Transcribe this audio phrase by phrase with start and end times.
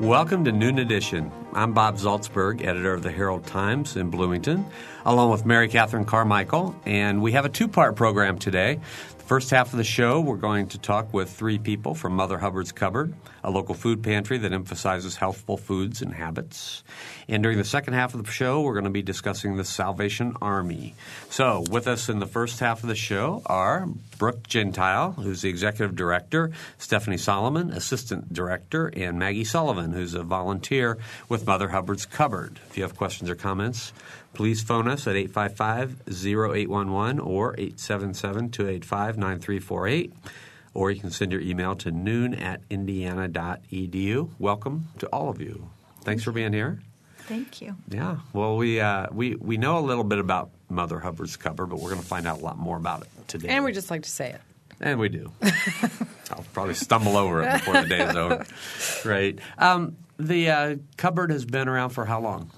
[0.00, 1.32] Welcome to Noon Edition.
[1.54, 4.64] I'm Bob Zaltsberg, editor of the Herald Times in Bloomington,
[5.04, 8.78] along with Mary Catherine Carmichael, and we have a two part program today.
[9.28, 12.72] First half of the show, we're going to talk with three people from Mother Hubbard's
[12.72, 13.12] Cupboard,
[13.44, 16.82] a local food pantry that emphasizes healthful foods and habits.
[17.28, 20.34] And during the second half of the show, we're going to be discussing the Salvation
[20.40, 20.94] Army.
[21.28, 23.86] So, with us in the first half of the show are
[24.16, 30.22] Brooke Gentile, who's the executive director, Stephanie Solomon, assistant director, and Maggie Sullivan, who's a
[30.22, 30.96] volunteer
[31.28, 32.60] with Mother Hubbard's Cupboard.
[32.70, 33.92] If you have questions or comments,
[34.32, 40.12] please phone us at 855-0811 or 877-285-9348
[40.74, 44.30] or you can send your email to noon at indiana.edu.
[44.38, 45.70] Welcome to all of you.
[46.02, 46.80] Thanks for being here.
[47.28, 47.76] Thank you.
[47.88, 48.18] Yeah.
[48.32, 51.90] Well, we uh, we we know a little bit about Mother Hubbard's cupboard, but we're
[51.90, 53.48] going to find out a lot more about it today.
[53.48, 54.40] And we just like to say it.
[54.80, 55.32] And we do.
[56.30, 58.46] I'll probably stumble over it before the day is over.
[59.04, 59.38] Right.
[59.58, 62.50] Um, the uh, cupboard has been around for how long?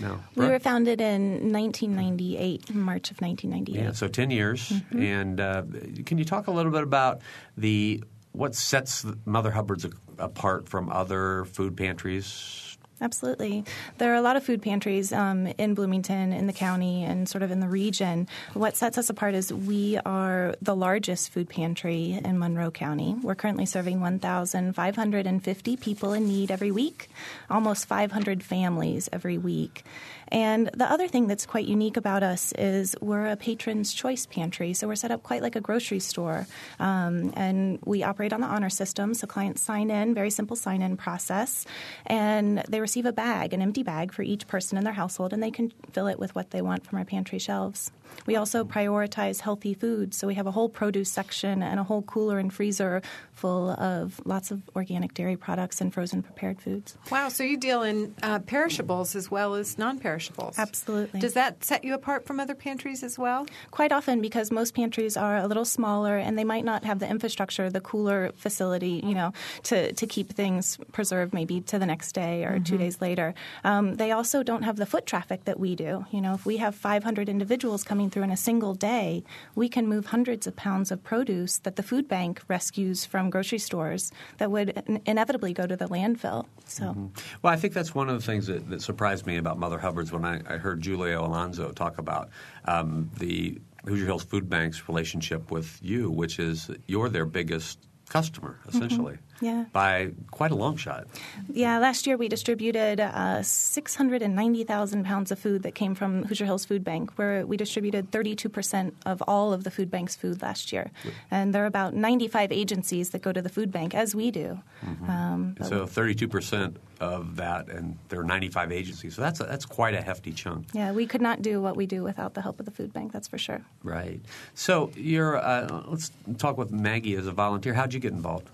[0.00, 0.20] No.
[0.34, 3.82] We were founded in 1998, March of 1998.
[3.82, 4.68] Yeah, so 10 years.
[4.68, 5.02] Mm-hmm.
[5.02, 5.62] And uh,
[6.04, 7.22] can you talk a little bit about
[7.56, 9.86] the what sets Mother Hubbard's
[10.18, 12.67] apart from other food pantries?
[13.00, 13.64] Absolutely.
[13.98, 17.42] There are a lot of food pantries um, in Bloomington, in the county, and sort
[17.42, 18.26] of in the region.
[18.54, 23.14] What sets us apart is we are the largest food pantry in Monroe County.
[23.22, 27.08] We're currently serving 1,550 people in need every week,
[27.48, 29.84] almost 500 families every week.
[30.30, 34.74] And the other thing that's quite unique about us is we're a patron's choice pantry.
[34.74, 36.46] So we're set up quite like a grocery store.
[36.78, 39.14] Um, and we operate on the honor system.
[39.14, 41.64] So clients sign in, very simple sign in process.
[42.06, 45.42] And they receive a bag, an empty bag for each person in their household, and
[45.42, 47.92] they can fill it with what they want from our pantry shelves.
[48.26, 50.16] We also prioritize healthy foods.
[50.16, 54.20] So we have a whole produce section and a whole cooler and freezer full of
[54.24, 56.96] lots of organic dairy products and frozen prepared foods.
[57.10, 57.28] Wow.
[57.28, 60.58] So you deal in uh, perishables as well as non perishables.
[60.58, 61.20] Absolutely.
[61.20, 63.46] Does that set you apart from other pantries as well?
[63.70, 67.08] Quite often, because most pantries are a little smaller and they might not have the
[67.08, 69.32] infrastructure, the cooler facility, you know,
[69.64, 72.64] to, to keep things preserved maybe to the next day or mm-hmm.
[72.64, 73.34] two days later.
[73.64, 76.04] Um, they also don't have the foot traffic that we do.
[76.10, 79.86] You know, if we have 500 individuals coming through in a single day, we can
[79.88, 84.50] move hundreds of pounds of produce that the food bank rescues from grocery stores that
[84.50, 86.46] would inevitably go to the landfill.
[86.64, 87.06] So, mm-hmm.
[87.42, 90.12] well, I think that's one of the things that, that surprised me about Mother Hubbard's
[90.12, 92.30] when I, I heard Julio Alonso talk about
[92.66, 98.60] um, the Hoosier Hills Food Bank's relationship with you, which is you're their biggest customer,
[98.68, 99.14] essentially.
[99.14, 99.27] Mm-hmm.
[99.40, 99.66] Yeah.
[99.72, 101.06] By quite a long shot.
[101.52, 106.64] Yeah, last year we distributed uh, 690,000 pounds of food that came from Hoosier Hills
[106.64, 110.90] Food Bank, where we distributed 32% of all of the food bank's food last year.
[111.30, 114.60] And there are about 95 agencies that go to the food bank, as we do.
[114.84, 115.10] Mm-hmm.
[115.10, 119.14] Um, so 32% of that, and there are 95 agencies.
[119.14, 120.66] So that's a, that's quite a hefty chunk.
[120.72, 123.12] Yeah, we could not do what we do without the help of the food bank.
[123.12, 123.62] That's for sure.
[123.82, 124.20] Right.
[124.54, 125.36] So you're.
[125.36, 127.74] Uh, let's talk with Maggie as a volunteer.
[127.74, 128.48] How'd you get involved?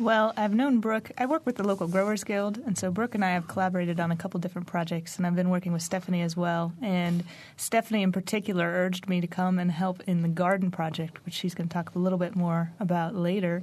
[0.00, 1.10] Well, I've known Brooke.
[1.18, 4.10] I work with the local Growers Guild, and so Brooke and I have collaborated on
[4.10, 6.72] a couple different projects, and I've been working with Stephanie as well.
[6.80, 7.22] And
[7.58, 11.54] Stephanie, in particular, urged me to come and help in the garden project, which she's
[11.54, 13.62] going to talk a little bit more about later.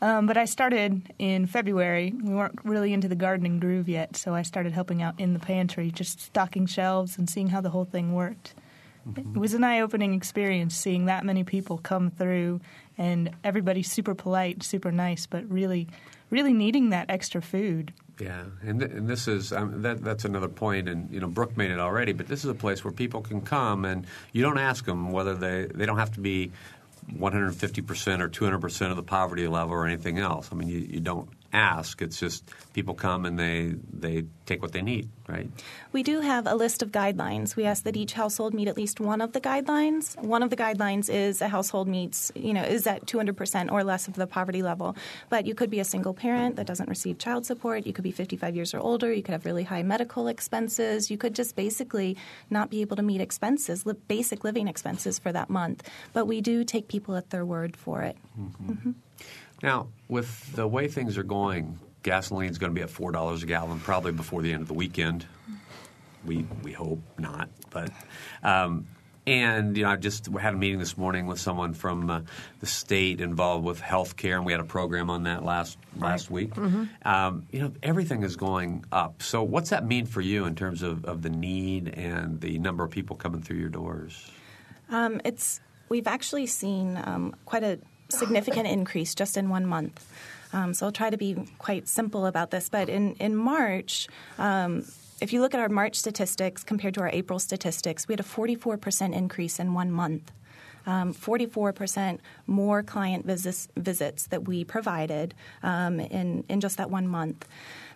[0.00, 2.14] Um, but I started in February.
[2.18, 5.38] We weren't really into the gardening groove yet, so I started helping out in the
[5.38, 8.54] pantry, just stocking shelves and seeing how the whole thing worked.
[9.06, 9.36] Mm-hmm.
[9.36, 12.62] It was an eye opening experience seeing that many people come through
[12.98, 15.88] and everybody's super polite, super nice, but really,
[16.30, 17.92] really needing that extra food.
[18.20, 21.56] Yeah, and, th- and this is um, that, that's another point, and you know Brooke
[21.56, 24.58] made it already, but this is a place where people can come, and you don't
[24.58, 26.52] ask them whether they they don't have to be
[27.16, 30.50] 150 percent or 200 percent of the poverty level or anything else.
[30.52, 32.02] I mean, you, you don't ask.
[32.02, 32.44] It's just
[32.74, 35.48] people come and they they take what they need, right?
[35.92, 37.56] We do have a list of guidelines.
[37.56, 40.20] We ask that each household meet at least one of the guidelines.
[40.22, 44.08] One of the guidelines is a household meets, you know, is at 200% or less
[44.08, 44.96] of the poverty level.
[45.30, 47.86] But you could be a single parent that doesn't receive child support.
[47.86, 49.12] You could be 55 years or older.
[49.12, 51.10] You could have really high medical expenses.
[51.10, 52.16] You could just basically
[52.50, 55.88] not be able to meet expenses, li- basic living expenses for that month.
[56.12, 58.16] But we do take people at their word for it.
[58.38, 58.72] Mm-hmm.
[58.72, 58.90] Mm-hmm.
[59.64, 63.42] Now, with the way things are going, gasoline is going to be at four dollars
[63.42, 65.24] a gallon probably before the end of the weekend.
[66.22, 67.90] We we hope not, but.
[68.42, 68.86] Um,
[69.26, 72.20] and you know, I just had a meeting this morning with someone from uh,
[72.60, 76.30] the state involved with health care, and we had a program on that last last
[76.30, 76.52] week.
[76.54, 77.08] Mm-hmm.
[77.08, 79.22] Um, you know, everything is going up.
[79.22, 82.84] So, what's that mean for you in terms of, of the need and the number
[82.84, 84.30] of people coming through your doors?
[84.90, 85.58] Um, it's
[85.88, 87.78] we've actually seen um, quite a
[88.18, 90.06] significant increase just in one month.
[90.52, 92.68] Um, so I'll try to be quite simple about this.
[92.68, 94.08] But in, in March,
[94.38, 94.84] um,
[95.20, 98.24] if you look at our March statistics compared to our April statistics, we had a
[98.24, 100.32] 44% increase in one month.
[100.86, 105.32] Um, 44% more client visits, visits that we provided
[105.62, 107.48] um, in, in just that one month.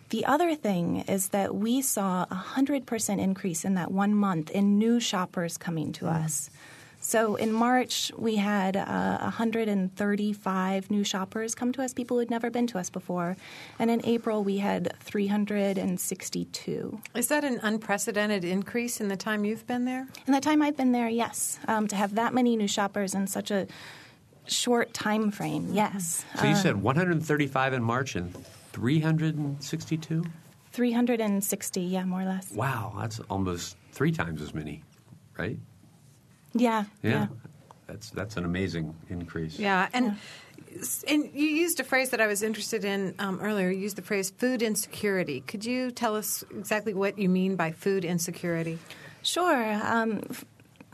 [0.09, 4.79] The other thing is that we saw a 100% increase in that one month in
[4.79, 6.25] new shoppers coming to mm.
[6.25, 6.49] us.
[7.09, 12.29] So in March, we had uh, 135 new shoppers come to us, people who had
[12.29, 13.39] never been to us before.
[13.79, 17.01] And in April, we had 362.
[17.15, 20.07] Is that an unprecedented increase in the time you've been there?
[20.27, 21.59] In the time I've been there, yes.
[21.67, 23.67] Um, to have that many new shoppers in such a
[24.47, 26.27] short time frame, yes.
[26.37, 28.37] So you um, said 135 in March and
[28.75, 30.27] 362?
[30.73, 32.53] 360, yeah, more or less.
[32.53, 34.83] Wow, that's almost three times as many,
[35.39, 35.59] right?
[36.55, 36.85] Yeah.
[37.03, 37.11] Yeah.
[37.11, 37.27] yeah.
[37.87, 39.59] That's that's an amazing increase.
[39.59, 40.17] Yeah, and
[40.71, 40.83] yeah.
[41.09, 43.71] and you used a phrase that I was interested in um, earlier.
[43.71, 45.41] You used the phrase food insecurity.
[45.41, 48.79] Could you tell us exactly what you mean by food insecurity?
[49.23, 49.81] Sure.
[49.83, 50.23] Um,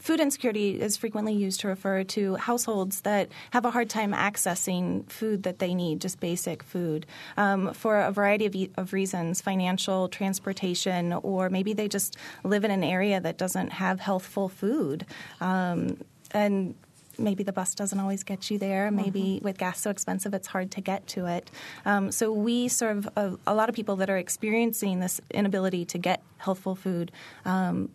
[0.04, 5.10] Food insecurity is frequently used to refer to households that have a hard time accessing
[5.10, 7.06] food that they need, just basic food,
[7.38, 12.70] um, for a variety of, of reasons financial, transportation, or maybe they just live in
[12.70, 15.06] an area that doesn't have healthful food.
[15.40, 15.96] Um,
[16.32, 16.74] and
[17.16, 18.90] maybe the bus doesn't always get you there.
[18.90, 19.44] Maybe mm-hmm.
[19.46, 21.50] with gas so expensive, it's hard to get to it.
[21.86, 25.96] Um, so we serve a, a, lot of people that are experiencing this inability to
[25.96, 27.10] get healthful food.
[27.46, 27.88] Um,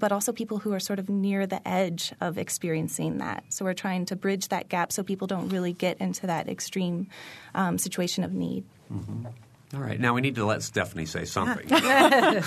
[0.00, 3.44] but also people who are sort of near the edge of experiencing that.
[3.50, 7.06] So we're trying to bridge that gap so people don't really get into that extreme
[7.54, 8.64] um, situation of need.
[8.92, 9.26] Mm-hmm.
[9.74, 10.00] All right.
[10.00, 11.68] Now we need to let Stephanie say something.
[11.68, 12.44] so,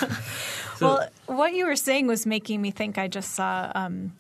[0.82, 3.72] well, what you were saying was making me think I just saw.
[3.74, 4.12] Um,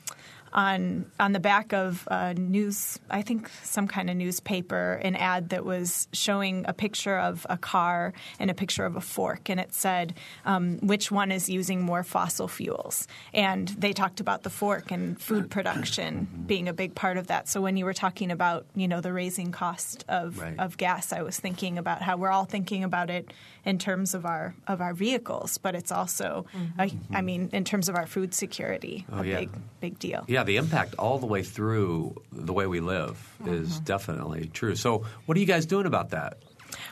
[0.53, 5.49] on on the back of a news, I think some kind of newspaper, an ad
[5.49, 9.59] that was showing a picture of a car and a picture of a fork, and
[9.59, 10.13] it said
[10.45, 13.07] um, which one is using more fossil fuels.
[13.33, 17.47] And they talked about the fork and food production being a big part of that.
[17.47, 20.59] So when you were talking about you know the raising cost of right.
[20.59, 23.31] of gas, I was thinking about how we're all thinking about it
[23.65, 26.79] in terms of our of our vehicles, but it's also, mm-hmm.
[27.13, 29.39] a, I mean, in terms of our food security, oh, a yeah.
[29.39, 29.49] big
[29.79, 30.23] big deal.
[30.27, 33.53] Yeah, the impact all the way through the way we live mm-hmm.
[33.53, 34.75] is definitely true.
[34.75, 36.37] So, what are you guys doing about that?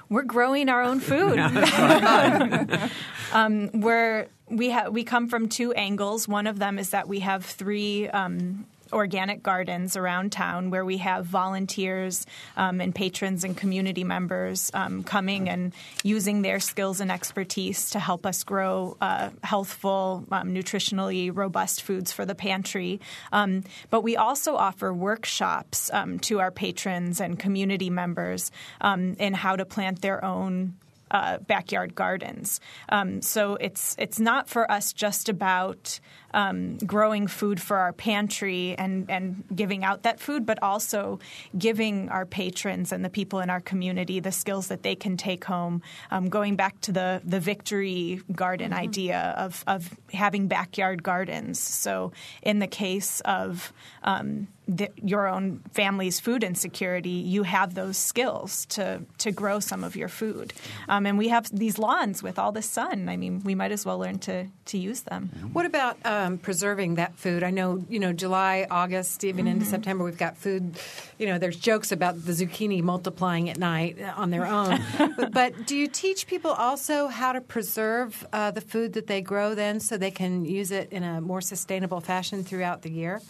[0.09, 1.39] We're growing our own food.
[3.33, 6.27] um, we're we have we come from two angles.
[6.27, 10.97] One of them is that we have three um, organic gardens around town where we
[10.97, 12.25] have volunteers
[12.57, 15.73] um, and patrons and community members um, coming and
[16.03, 22.11] using their skills and expertise to help us grow uh, healthful, um, nutritionally robust foods
[22.11, 22.99] for the pantry.
[23.31, 28.51] Um, but we also offer workshops um, to our patrons and community members
[28.81, 30.75] um, in how to plant their own
[31.11, 32.59] uh, backyard gardens.
[32.89, 35.99] Um, so it's it's not for us just about
[36.33, 41.19] um, growing food for our pantry and, and giving out that food, but also
[41.57, 45.45] giving our patrons and the people in our community the skills that they can take
[45.45, 45.81] home.
[46.09, 48.79] Um, going back to the, the victory garden mm-hmm.
[48.79, 51.59] idea of, of having backyard gardens.
[51.59, 52.11] So,
[52.41, 53.73] in the case of
[54.03, 59.83] um, the, your own family's food insecurity, you have those skills to to grow some
[59.83, 60.53] of your food.
[60.87, 63.09] Um, and we have these lawns with all the sun.
[63.09, 65.29] I mean, we might as well learn to to use them.
[65.51, 67.43] What about um, preserving that food?
[67.43, 69.55] I know you know July, August, even mm-hmm.
[69.55, 70.79] into September, we've got food.
[71.17, 74.79] You know, there's jokes about the zucchini multiplying at night on their own.
[75.17, 79.21] but, but, do you teach people also how to preserve uh, the food that they
[79.21, 83.21] grow then, so they can use it in a more sustainable fashion throughout the year?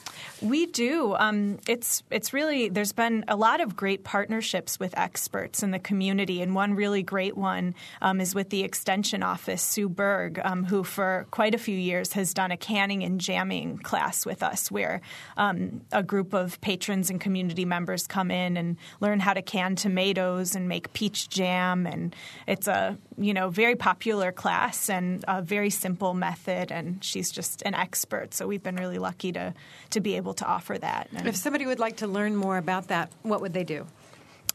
[0.42, 1.16] We do.
[1.16, 1.31] Um,
[1.68, 6.42] it's it's really there's been a lot of great partnerships with experts in the community,
[6.42, 10.84] and one really great one um, is with the Extension Office, Sue Berg, um, who
[10.84, 15.02] for quite a few years has done a canning and jamming class with us, where
[15.38, 19.76] um, a group of patrons and community members come in and learn how to can
[19.76, 22.16] tomatoes and make peach jam, and
[22.48, 27.62] it's a you know very popular class and a very simple method, and she's just
[27.64, 28.34] an expert.
[28.34, 29.54] So we've been really lucky to
[29.92, 31.11] to be able to offer that.
[31.16, 33.86] And if somebody would like to learn more about that, what would they do?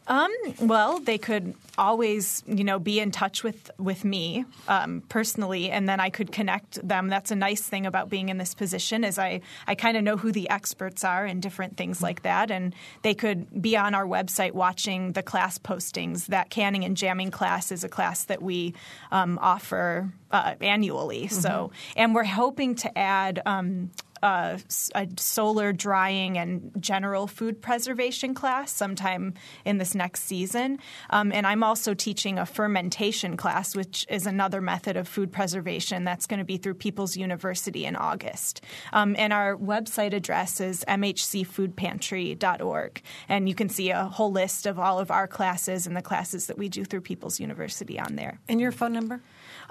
[0.07, 5.69] Um, well, they could always, you know, be in touch with with me um, personally,
[5.69, 7.09] and then I could connect them.
[7.09, 10.15] That's a nice thing about being in this position is I I kind of know
[10.15, 14.05] who the experts are in different things like that, and they could be on our
[14.05, 16.27] website watching the class postings.
[16.27, 18.75] That canning and jamming class is a class that we
[19.11, 21.25] um, offer uh, annually.
[21.25, 21.35] Mm-hmm.
[21.35, 23.91] So, and we're hoping to add um,
[24.23, 24.59] a,
[24.95, 29.33] a, solar drying and general food preservation class sometime
[29.65, 30.79] in this next season.
[31.09, 36.03] Um, and I'm also teaching a fermentation class, which is another method of food preservation
[36.03, 38.61] that's going to be through People's University in August.
[38.93, 43.01] Um, and our website address is mhcfoodpantry.org.
[43.29, 46.47] And you can see a whole list of all of our classes and the classes
[46.47, 48.39] that we do through People's University on there.
[48.47, 49.21] And your phone number?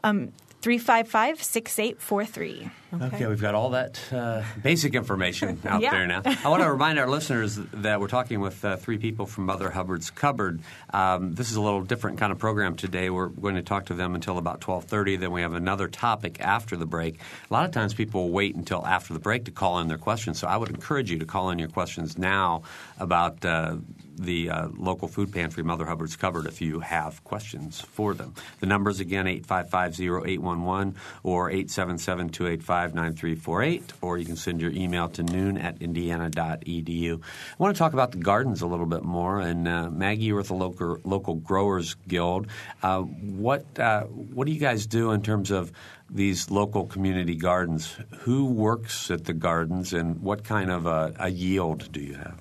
[0.05, 0.33] Um,
[0.67, 2.71] 355 6843.
[2.95, 3.05] Okay.
[3.05, 3.27] okay.
[3.27, 5.93] we've got all that uh, basic information out yeah.
[5.93, 6.23] there now.
[6.25, 9.71] I want to remind our listeners that we're talking with uh, three people from Mother
[9.71, 10.61] Hubbard's Cupboard.
[10.93, 13.11] Um, this is a little different kind of program today.
[13.11, 15.21] We're going to talk to them until about 12:30.
[15.21, 17.21] Then we have another topic after the break.
[17.49, 20.41] A lot of times people wait until after the break to call in their questions.
[20.41, 22.63] So I would encourage you to call in your questions now
[22.99, 23.77] about uh,
[24.19, 28.35] the uh, local food pantry, Mother Hubbard's Cupboard if you have questions for them.
[28.61, 35.81] The numbers again, 855-0811 or 877-285-9348, or you can send your email to noon at
[35.83, 37.21] indiana.edu.
[37.21, 39.41] I want to talk about the gardens a little bit more.
[39.41, 42.47] And uh, Maggie, you're with the local, local Growers Guild.
[42.83, 45.71] Uh, what, uh, what do you guys do in terms of
[46.09, 47.95] these local community gardens?
[48.21, 52.41] Who works at the gardens, and what kind of a, a yield do you have?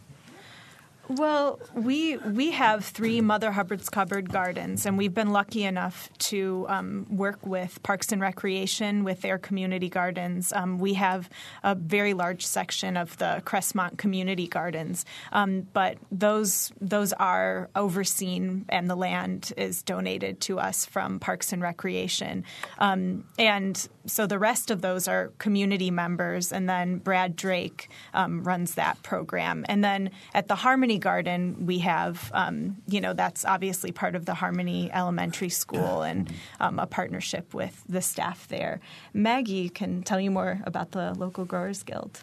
[1.08, 6.66] Well, we we have three Mother Hubbard's Cupboard gardens, and we've been lucky enough to
[6.68, 10.52] um, work with Parks and Recreation with their community gardens.
[10.52, 11.30] Um, we have
[11.64, 18.66] a very large section of the Crestmont Community Gardens, um, but those those are overseen,
[18.70, 22.44] and the land is donated to us from Parks and Recreation,
[22.80, 28.44] um, and so the rest of those are community members, and then Brad Drake um,
[28.44, 33.46] runs that program, and then at the Harmony Garden, we have, um, you know, that's
[33.46, 38.80] obviously part of the Harmony Elementary School and um, a partnership with the staff there.
[39.14, 42.22] Maggie can tell you more about the local Growers Guild.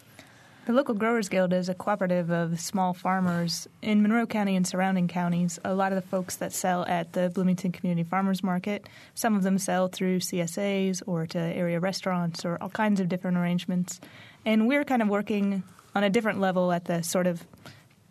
[0.64, 5.08] The local Growers Guild is a cooperative of small farmers in Monroe County and surrounding
[5.08, 5.58] counties.
[5.64, 9.42] A lot of the folks that sell at the Bloomington Community Farmers Market, some of
[9.42, 14.00] them sell through CSAs or to area restaurants or all kinds of different arrangements.
[14.44, 15.64] And we're kind of working
[15.96, 17.44] on a different level at the sort of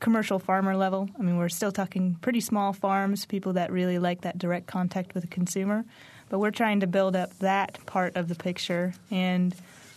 [0.01, 1.09] commercial farmer level.
[1.17, 5.13] I mean, we're still talking pretty small farms, people that really like that direct contact
[5.13, 5.85] with the consumer.
[6.27, 8.93] But we're trying to build up that part of the picture.
[9.09, 9.55] And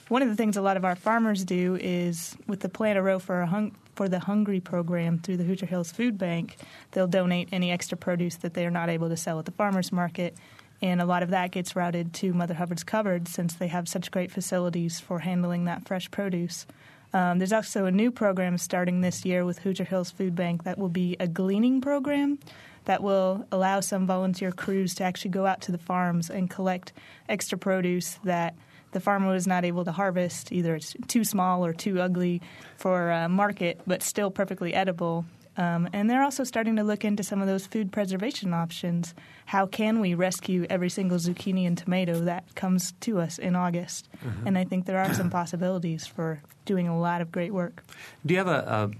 [0.08, 3.02] one of the things a lot of our farmers do is with the Plant a
[3.02, 6.56] Row for a hung- for the Hungry program through the Hoosier Hills Food Bank,
[6.90, 9.92] they'll donate any extra produce that they are not able to sell at the farmers
[9.92, 10.36] market.
[10.82, 14.10] And a lot of that gets routed to Mother Hubbard's Cupboard since they have such
[14.10, 16.66] great facilities for handling that fresh produce.
[17.14, 20.78] Um, there's also a new program starting this year with Hoosier Hills Food Bank that
[20.78, 22.40] will be a gleaning program
[22.86, 26.92] that will allow some volunteer crews to actually go out to the farms and collect
[27.28, 28.56] extra produce that
[28.90, 30.50] the farmer was not able to harvest.
[30.52, 32.42] Either it's too small or too ugly
[32.76, 35.24] for uh, market, but still perfectly edible.
[35.56, 39.14] Um, and they're also starting to look into some of those food preservation options.
[39.46, 44.08] How can we rescue every single zucchini and tomato that comes to us in August?
[44.24, 44.46] Mm-hmm.
[44.48, 47.84] And I think there are some possibilities for doing a lot of great work.
[48.26, 48.90] Do you have a,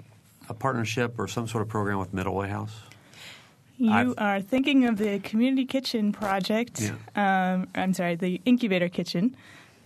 [0.48, 2.74] a, a partnership or some sort of program with Middleway House?
[3.76, 6.80] You I've, are thinking of the Community Kitchen Project.
[6.80, 7.54] Yeah.
[7.54, 9.36] Um, I'm sorry, the Incubator Kitchen.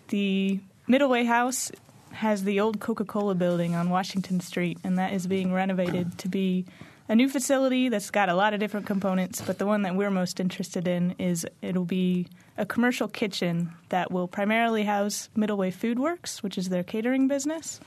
[0.09, 1.73] The Middleway House
[2.13, 6.29] has the old Coca Cola building on Washington Street, and that is being renovated to
[6.29, 6.65] be
[7.09, 9.41] a new facility that's got a lot of different components.
[9.41, 14.11] But the one that we're most interested in is it'll be a commercial kitchen that
[14.11, 17.81] will primarily house Middleway Food Works, which is their catering business.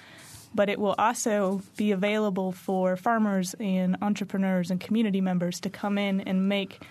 [0.54, 5.98] But it will also be available for farmers and entrepreneurs and community members to come
[5.98, 6.82] in and make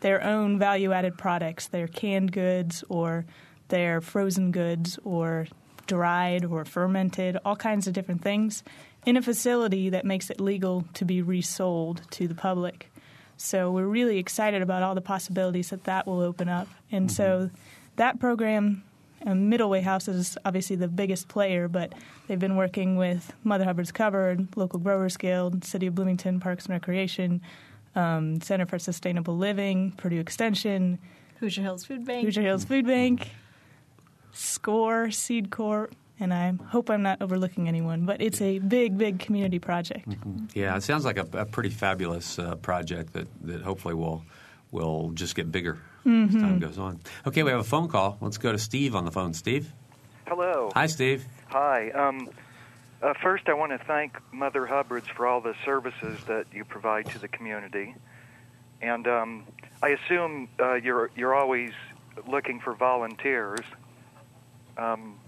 [0.00, 3.26] their own value added products, their canned goods or
[3.68, 5.46] their frozen goods or
[5.90, 8.62] dried or fermented, all kinds of different things,
[9.04, 12.90] in a facility that makes it legal to be resold to the public.
[13.36, 16.68] So we're really excited about all the possibilities that that will open up.
[16.92, 17.14] And mm-hmm.
[17.14, 17.50] so
[17.96, 18.84] that program,
[19.26, 21.92] um, Middleway House is obviously the biggest player, but
[22.26, 26.74] they've been working with Mother Hubbard's Cupboard, local Growers Guild, City of Bloomington Parks and
[26.74, 27.40] Recreation,
[27.96, 30.98] um, Center for Sustainable Living, Purdue Extension,
[31.40, 33.30] Hoosier Hills Food Bank, Hoosier Hills Food Bank,
[34.32, 39.18] SCORE, Seed Corp, and I hope I'm not overlooking anyone, but it's a big, big
[39.18, 40.08] community project.
[40.08, 40.46] Mm-hmm.
[40.54, 44.24] Yeah, it sounds like a, a pretty fabulous uh, project that, that hopefully will
[44.72, 46.36] will just get bigger mm-hmm.
[46.36, 47.00] as time goes on.
[47.26, 48.18] Okay, we have a phone call.
[48.20, 49.34] Let's go to Steve on the phone.
[49.34, 49.72] Steve.
[50.28, 50.70] Hello.
[50.74, 51.24] Hi, Steve.
[51.48, 51.90] Hi.
[51.90, 52.30] Um,
[53.02, 57.06] uh, first, I want to thank Mother Hubbard's for all the services that you provide
[57.06, 57.96] to the community,
[58.80, 59.44] and um,
[59.82, 61.72] I assume uh, you're you're always
[62.28, 63.64] looking for volunteers.
[64.80, 65.18] Um,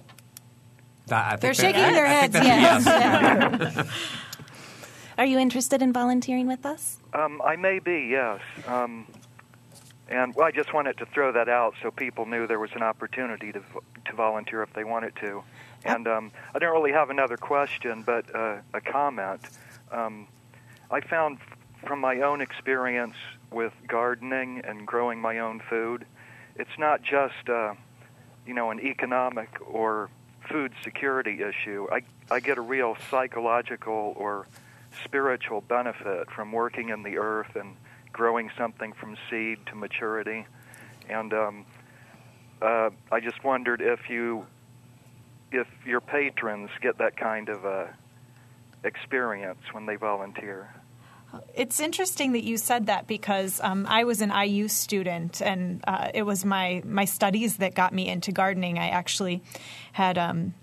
[1.11, 2.33] I think They're that- shaking I- their I heads.
[2.33, 3.75] that's a Yes.
[3.77, 3.89] yes.
[5.19, 6.99] Are you interested in volunteering with us?
[7.13, 8.41] Um, I may be, yes.
[8.67, 9.07] Um,
[10.09, 12.83] and well, I just wanted to throw that out so people knew there was an
[12.83, 13.61] opportunity to
[14.07, 15.43] to volunteer if they wanted to.
[15.85, 19.43] And um, I don't really have another question, but uh, a comment.
[19.93, 20.27] Um,
[20.91, 21.39] I found
[21.87, 23.15] from my own experience
[23.51, 26.05] with gardening and growing my own food,
[26.57, 27.75] it's not just uh,
[28.47, 30.11] you know an economic or
[30.51, 31.87] food security issue.
[31.91, 34.47] I I get a real psychological or
[35.05, 37.77] spiritual benefit from working in the earth and
[38.13, 40.47] growing something from seed to maturity.
[41.09, 41.67] And um,
[42.61, 44.47] uh, I just wondered if you,
[45.51, 47.87] if your patrons get that kind of uh,
[48.85, 50.73] experience when they volunteer.
[51.55, 56.11] It's interesting that you said that because um, I was an IU student, and uh,
[56.13, 58.79] it was my my studies that got me into gardening.
[58.79, 59.43] I actually
[59.93, 60.55] had um,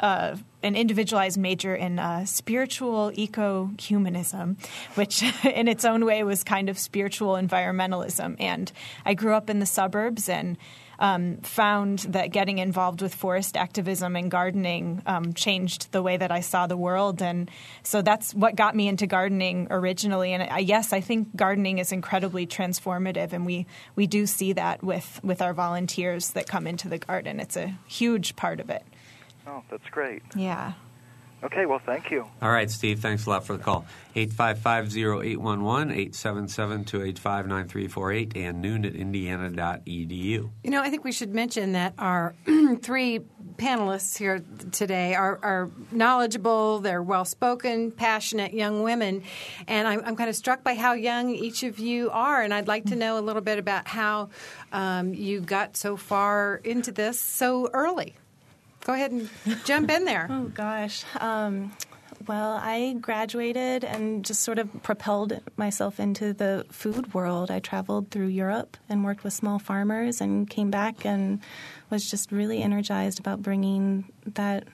[0.00, 4.56] uh, an individualized major in uh, spiritual eco humanism,
[4.94, 8.36] which in its own way was kind of spiritual environmentalism.
[8.38, 8.70] And
[9.04, 10.58] I grew up in the suburbs and
[11.02, 16.30] um, found that getting involved with forest activism and gardening um, changed the way that
[16.30, 17.20] I saw the world.
[17.20, 17.50] And
[17.82, 20.32] so that's what got me into gardening originally.
[20.32, 23.66] And I, yes, I think gardening is incredibly transformative, and we,
[23.96, 27.40] we do see that with, with our volunteers that come into the garden.
[27.40, 28.84] It's a huge part of it.
[29.44, 30.22] Oh, that's great.
[30.36, 30.74] Yeah.
[31.44, 32.24] Okay, well, thank you.
[32.40, 33.84] All right, Steve, thanks a lot for the call.
[34.14, 40.50] 855-0811, 877-285-9348, and noon at indiana.edu.
[40.62, 42.36] You know, I think we should mention that our
[42.82, 43.18] three
[43.56, 49.24] panelists here today are, are knowledgeable, they're well spoken, passionate young women.
[49.66, 52.42] And I'm, I'm kind of struck by how young each of you are.
[52.42, 54.28] And I'd like to know a little bit about how
[54.72, 58.14] um, you got so far into this so early.
[58.84, 59.28] Go ahead and
[59.64, 60.26] jump in there.
[60.30, 61.04] Oh gosh.
[61.20, 61.72] Um,
[62.26, 67.50] well, I graduated and just sort of propelled myself into the food world.
[67.50, 71.40] I traveled through Europe and worked with small farmers and came back and
[71.90, 74.64] was just really energized about bringing that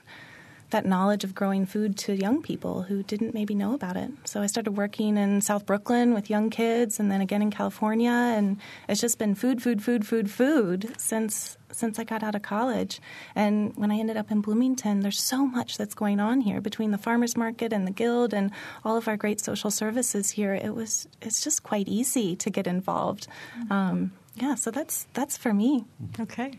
[0.71, 4.11] that knowledge of growing food to young people who didn't maybe know about it.
[4.25, 8.11] So I started working in South Brooklyn with young kids and then again in California
[8.11, 12.43] and it's just been food food food food food since since I got out of
[12.43, 13.01] college.
[13.35, 16.91] And when I ended up in Bloomington, there's so much that's going on here between
[16.91, 18.51] the farmers market and the guild and
[18.85, 20.55] all of our great social services here.
[20.55, 23.27] It was it's just quite easy to get involved.
[23.71, 25.85] Um, yeah, so that's that's for me.
[26.21, 26.59] Okay.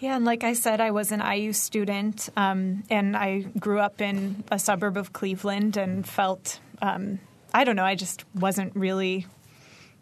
[0.00, 4.00] Yeah, and like I said, I was an IU student, um, and I grew up
[4.00, 7.20] in a suburb of Cleveland and felt, um,
[7.54, 9.26] I don't know, I just wasn't really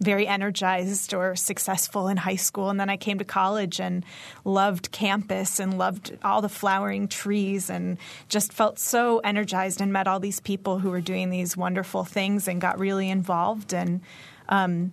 [0.03, 2.71] very energized or successful in high school.
[2.71, 4.05] And then I came to college and
[4.45, 10.09] loved campus and loved all the flowering trees and just felt so energized and met
[10.09, 13.73] all these people who were doing these wonderful things and got really involved.
[13.73, 14.01] And
[14.49, 14.93] um,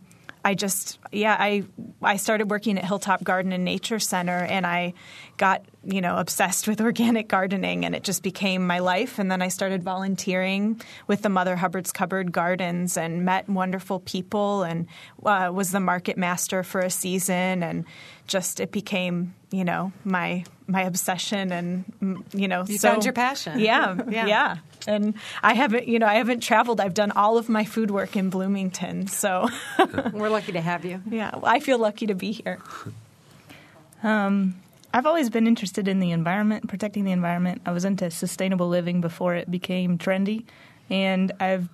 [0.50, 1.64] I just yeah I
[2.02, 4.96] I started working at Hilltop Garden and Nature Center and I
[5.40, 9.42] got you know obsessed with organic gardening and it just became my life and then
[9.42, 14.86] I started volunteering with the Mother Hubbard's Cupboard Gardens and met wonderful people and
[15.26, 17.86] uh, was the market master for a season and
[18.28, 23.04] just it became you know my my obsession and mm, you know You so, found
[23.06, 23.60] your passion.
[23.70, 24.28] yeah Yeah.
[24.28, 27.90] yeah and I haven't you know I haven't traveled I've done all of my food
[27.90, 29.48] work in Bloomington so
[30.14, 31.02] We're lucky to have you.
[31.10, 32.60] yeah, well, I feel lucky to be here.
[34.94, 37.62] I've always been interested in the environment, protecting the environment.
[37.66, 40.46] I was into sustainable living before it became trendy,
[40.90, 41.70] and I've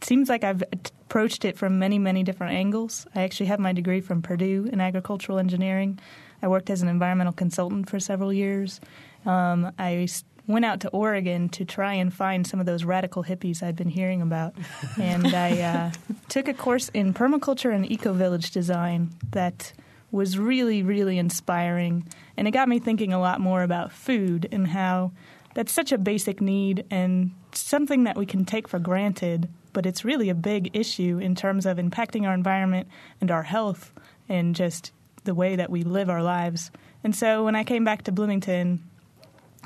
[0.00, 3.06] it seems like I've approached it from many, many different angles.
[3.14, 5.98] I actually have my degree from Purdue in agricultural engineering.
[6.42, 8.80] I worked as an environmental consultant for several years.
[9.24, 10.06] Um, I
[10.46, 13.88] went out to Oregon to try and find some of those radical hippies I'd been
[13.88, 14.54] hearing about,
[15.00, 15.92] and I uh,
[16.28, 19.72] took a course in permaculture and eco village design that
[20.14, 22.06] was really, really inspiring.
[22.36, 25.12] And it got me thinking a lot more about food and how
[25.54, 30.04] that's such a basic need and something that we can take for granted, but it's
[30.04, 32.88] really a big issue in terms of impacting our environment
[33.20, 33.92] and our health
[34.28, 34.92] and just
[35.24, 36.70] the way that we live our lives.
[37.02, 38.82] And so when I came back to Bloomington,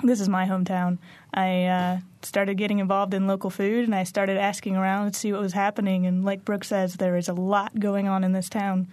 [0.02, 0.98] this is my hometown.
[1.34, 5.32] I uh, started getting involved in local food and I started asking around to see
[5.32, 6.06] what was happening.
[6.06, 8.88] And like Brooke says, there is a lot going on in this town.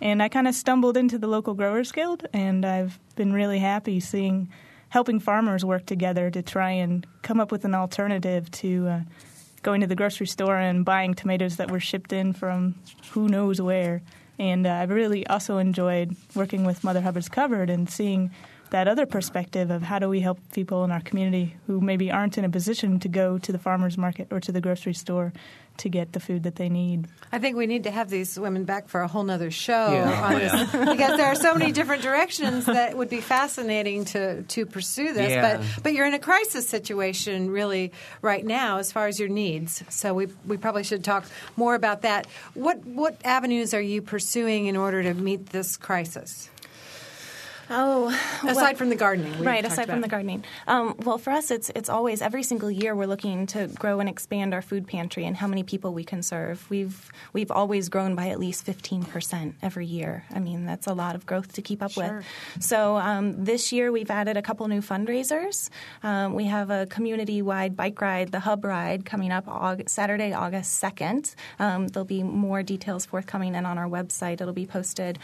[0.00, 4.00] And I kind of stumbled into the local Growers Guild, and I've been really happy
[4.00, 4.48] seeing
[4.90, 9.00] helping farmers work together to try and come up with an alternative to uh,
[9.62, 12.74] going to the grocery store and buying tomatoes that were shipped in from
[13.10, 14.02] who knows where.
[14.38, 18.30] And uh, I've really also enjoyed working with Mother Hubbard's Cupboard and seeing
[18.70, 22.36] that other perspective of how do we help people in our community who maybe aren't
[22.38, 25.32] in a position to go to the farmers market or to the grocery store
[25.78, 27.06] to get the food that they need.
[27.30, 30.24] I think we need to have these women back for a whole nother show Yeah.
[30.24, 34.66] on this because there are so many different directions that would be fascinating to, to
[34.66, 35.30] pursue this.
[35.30, 35.58] Yeah.
[35.58, 39.84] But but you're in a crisis situation really right now as far as your needs.
[39.88, 41.24] So we we probably should talk
[41.56, 42.26] more about that.
[42.54, 46.50] What what avenues are you pursuing in order to meet this crisis?
[47.70, 48.08] Oh,
[48.42, 49.64] Aside well- from the gardening, right?
[49.64, 53.06] Aside from the gardening, um, well, for us, it's it's always every single year we're
[53.06, 56.68] looking to grow and expand our food pantry and how many people we can serve.
[56.70, 60.24] We've we've always grown by at least fifteen percent every year.
[60.34, 62.18] I mean, that's a lot of growth to keep up Sure.
[62.56, 62.64] with.
[62.64, 65.68] So um, this year we've added a couple new fundraisers.
[66.02, 70.74] Um, we have a community-wide bike ride, the Hub Ride, coming up Aug- Saturday, August
[70.74, 71.34] second.
[71.58, 74.40] Um, there'll be more details forthcoming and on our website.
[74.40, 75.18] It'll be posted.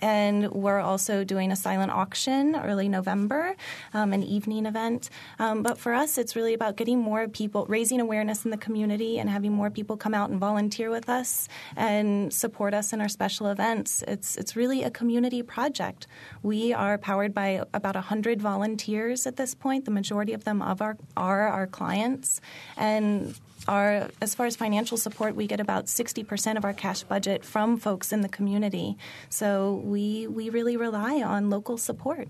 [0.00, 3.54] And we're also doing a silent auction early November,
[3.92, 5.10] um, an evening event.
[5.38, 9.18] Um, but for us, it's really about getting more people, raising awareness in the community,
[9.18, 13.08] and having more people come out and volunteer with us and support us in our
[13.08, 14.02] special events.
[14.08, 16.06] It's it's really a community project.
[16.42, 19.84] We are powered by about hundred volunteers at this point.
[19.84, 22.40] The majority of them of our are our clients,
[22.76, 27.44] and our, as far as financial support, we get about 60% of our cash budget
[27.44, 28.96] from folks in the community.
[29.28, 32.28] So we, we really rely on local support.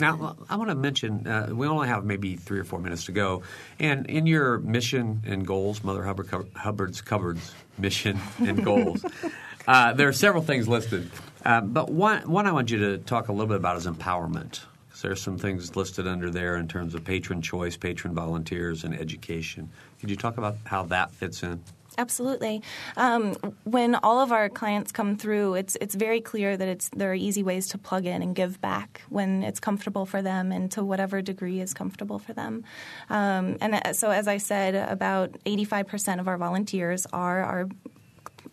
[0.00, 3.12] Now, I want to mention uh, we only have maybe three or four minutes to
[3.12, 3.42] go.
[3.78, 9.04] And in your mission and goals, Mother Hubbard, Hubbard's Cupboard's mission and goals,
[9.68, 11.08] uh, there are several things listed.
[11.44, 14.60] Uh, but one, one I want you to talk a little bit about is empowerment.
[15.00, 19.70] There's some things listed under there in terms of patron choice, patron volunteers, and education.
[20.00, 21.62] Could you talk about how that fits in?
[21.98, 22.62] Absolutely.
[22.96, 23.34] Um,
[23.64, 27.14] when all of our clients come through, it's it's very clear that it's there are
[27.14, 30.84] easy ways to plug in and give back when it's comfortable for them and to
[30.84, 32.62] whatever degree is comfortable for them.
[33.10, 37.68] Um, and uh, so, as I said, about 85% of our volunteers are our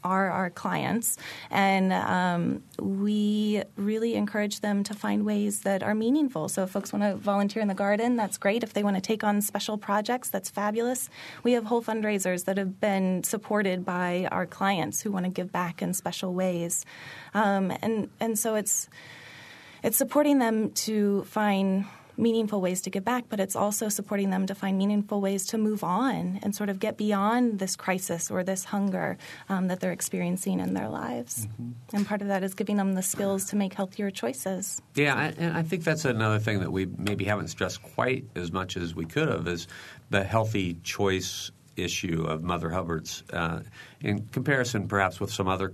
[0.03, 1.17] are our clients,
[1.49, 6.49] and um, we really encourage them to find ways that are meaningful.
[6.49, 8.63] So, if folks want to volunteer in the garden, that's great.
[8.63, 11.09] If they want to take on special projects, that's fabulous.
[11.43, 15.51] We have whole fundraisers that have been supported by our clients who want to give
[15.51, 16.85] back in special ways,
[17.33, 18.89] um, and and so it's
[19.83, 21.85] it's supporting them to find
[22.17, 25.57] meaningful ways to give back, but it's also supporting them to find meaningful ways to
[25.57, 29.17] move on and sort of get beyond this crisis or this hunger
[29.49, 31.47] um, that they're experiencing in their lives.
[31.93, 34.81] And part of that is giving them the skills to make healthier choices.
[34.95, 38.51] Yeah, I- and I think that's another thing that we maybe haven't stressed quite as
[38.51, 39.67] much as we could have is
[40.09, 43.59] the healthy choice issue of Mother Hubbard's uh,
[44.01, 45.73] in comparison perhaps with some other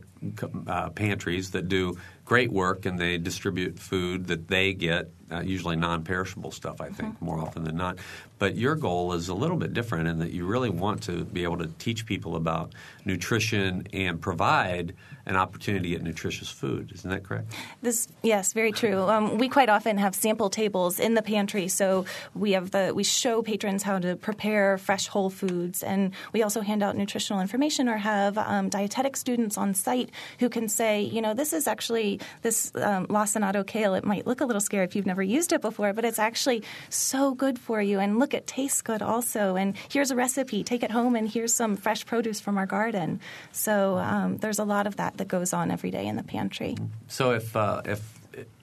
[0.68, 5.76] uh, pantries that do great work and they distribute food that they get, uh, usually
[5.76, 7.98] non-perishable stuff, I think, more often than not.
[8.40, 11.44] But your goal is a little bit different in that you really want to be
[11.44, 12.74] able to teach people about
[13.06, 14.94] nutrition and provide
[15.26, 16.92] an opportunity to get nutritious food.
[16.94, 17.54] Isn't that correct?
[17.82, 19.04] This, yes, very true.
[19.04, 23.04] Um, we quite often have sample tables in the pantry, so we have the we
[23.04, 27.88] show patrons how to prepare fresh whole foods, and we also hand out nutritional information
[27.88, 32.20] or have um, dietetic students on site who can say, you know, this is actually
[32.42, 33.94] this um, lacinato kale.
[33.94, 36.64] It might look a little scary if you've never used it before, but it's actually
[36.90, 38.00] so good for you.
[38.00, 39.56] And look, it tastes good also.
[39.56, 40.64] And here's a recipe.
[40.64, 43.20] Take it home, and here's some fresh produce from our garden.
[43.52, 46.76] So um, there's a lot of that that goes on every day in the pantry.
[47.08, 48.02] So if uh, if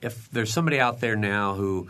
[0.02, 1.88] if there's somebody out there now who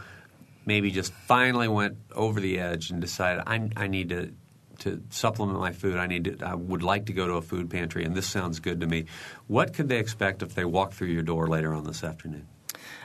[0.67, 4.33] maybe just finally went over the edge and decided I, I need to
[4.79, 7.71] to supplement my food, I need to, I would like to go to a food
[7.71, 9.07] pantry, and this sounds good to me.
[9.47, 12.47] What could they expect if they walk through your door later on this afternoon?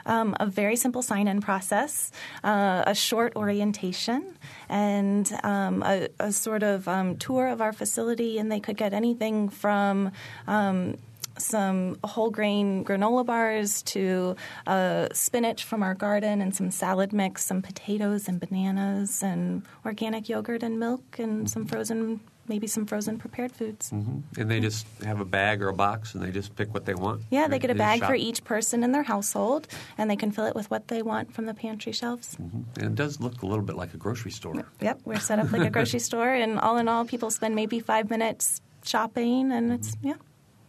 [0.06, 2.12] um, a very simple sign in process,
[2.44, 4.38] uh, a short orientation,
[4.70, 8.38] and um, a, a sort of um, tour of our facility.
[8.38, 10.12] And they could get anything from
[10.48, 10.98] um,
[11.44, 14.36] some whole grain granola bars to
[14.68, 20.30] uh, spinach from our garden and some salad mix, some potatoes and bananas, and organic
[20.30, 22.20] yogurt and milk, and some frozen.
[22.46, 23.90] Maybe some frozen prepared foods.
[23.92, 24.42] Mm-hmm.
[24.42, 26.94] And they just have a bag or a box, and they just pick what they
[26.94, 27.22] want.
[27.30, 29.66] Yeah, they get a bag for each person in their household,
[29.98, 32.36] and they can fill it with what they want from the pantry shelves.
[32.36, 32.66] Mhm.
[32.76, 34.66] And it does look a little bit like a grocery store.
[34.82, 37.80] Yep, we're set up like a grocery store, and all in all, people spend maybe
[37.80, 40.16] five minutes shopping, and it's yeah.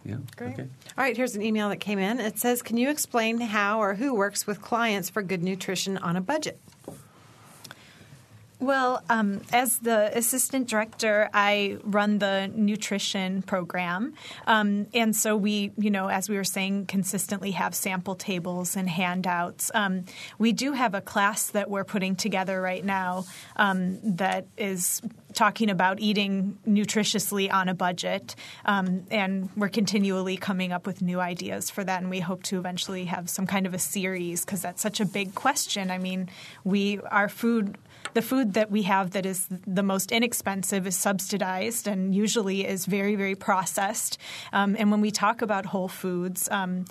[0.04, 0.16] Yeah.
[0.36, 0.52] Great.
[0.54, 0.62] Okay.
[0.62, 2.20] All right, here's an email that came in.
[2.20, 6.16] It says, "Can you explain how or who works with clients for good nutrition on
[6.16, 6.60] a budget?"
[8.60, 14.14] Well, um, as the assistant director, I run the nutrition program,
[14.46, 18.88] um, and so we, you know, as we were saying, consistently have sample tables and
[18.88, 19.72] handouts.
[19.74, 20.04] Um,
[20.38, 23.24] we do have a class that we're putting together right now
[23.56, 30.72] um, that is talking about eating nutritiously on a budget, um, and we're continually coming
[30.72, 32.00] up with new ideas for that.
[32.00, 35.04] And we hope to eventually have some kind of a series because that's such a
[35.04, 35.90] big question.
[35.90, 36.30] I mean,
[36.62, 37.76] we our food
[38.14, 42.86] the food that we have that is the most inexpensive is subsidized and usually is
[42.86, 44.18] very, very processed.
[44.52, 46.86] Um, and when we talk about whole foods, um,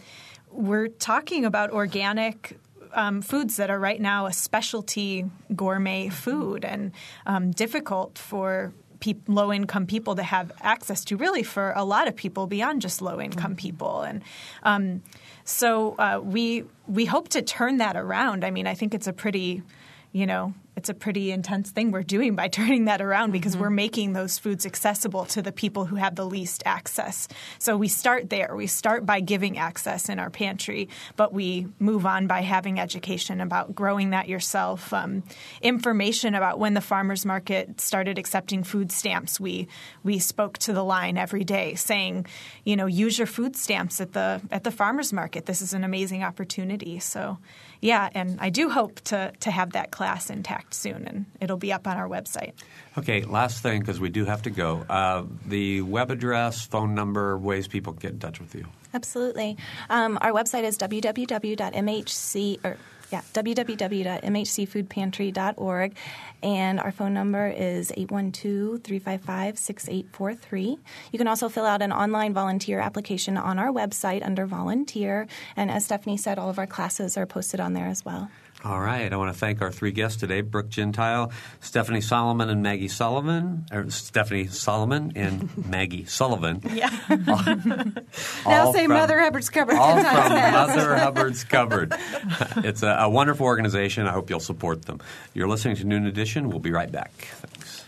[0.52, 2.58] we're talking about organic
[2.94, 6.92] um, foods that are right now a specialty gourmet food and
[7.26, 12.08] um, difficult for pe- low income people to have access to, really for a lot
[12.08, 14.02] of people beyond just low income people.
[14.02, 14.22] And
[14.64, 15.02] um,
[15.44, 18.44] so uh, we we hope to turn that around.
[18.44, 19.64] I mean, I think it's a pretty
[20.12, 23.64] you know it's a pretty intense thing we're doing by turning that around because mm-hmm.
[23.64, 27.28] we're making those foods accessible to the people who have the least access.
[27.60, 28.56] So we start there.
[28.56, 33.42] We start by giving access in our pantry, but we move on by having education
[33.42, 35.24] about growing that yourself, um,
[35.62, 39.40] information about when the farmers market started accepting food stamps.
[39.40, 39.68] We
[40.04, 42.26] we spoke to the line every day, saying,
[42.66, 45.46] you know, use your food stamps at the at the farmers market.
[45.46, 47.00] This is an amazing opportunity.
[47.00, 47.38] So
[47.82, 51.74] yeah, and I do hope to to have that class intact soon, and it'll be
[51.74, 52.54] up on our website.
[52.98, 54.86] Okay, last thing because we do have to go.
[54.90, 58.66] Uh, the web address, phone number, ways people get in touch with you.
[58.94, 59.58] Absolutely.
[59.90, 62.78] Um, our website is www.mhc or
[63.14, 65.96] yeah, www.mhcfoodpantry.org.
[66.42, 70.80] And our phone number is 812 355 6843.
[71.12, 75.28] You can also fill out an online volunteer application on our website under volunteer.
[75.56, 78.32] And as Stephanie said, all of our classes are posted on there as well.
[78.66, 79.12] All right.
[79.12, 83.66] I want to thank our three guests today Brooke Gentile, Stephanie Solomon, and Maggie Sullivan.
[83.72, 86.62] Or Stephanie Solomon and Maggie Sullivan.
[86.74, 86.90] Yeah.
[88.46, 89.76] all, now say from, Mother Hubbard's Cupboard.
[89.76, 91.94] All from Mother Hubbard's Cupboard.
[92.58, 94.08] It's a, a wonderful organization.
[94.08, 95.02] I hope you'll support them.
[95.34, 96.50] You're listening to Noon Edition.
[96.50, 97.12] We'll be right back.
[97.12, 97.83] Thanks.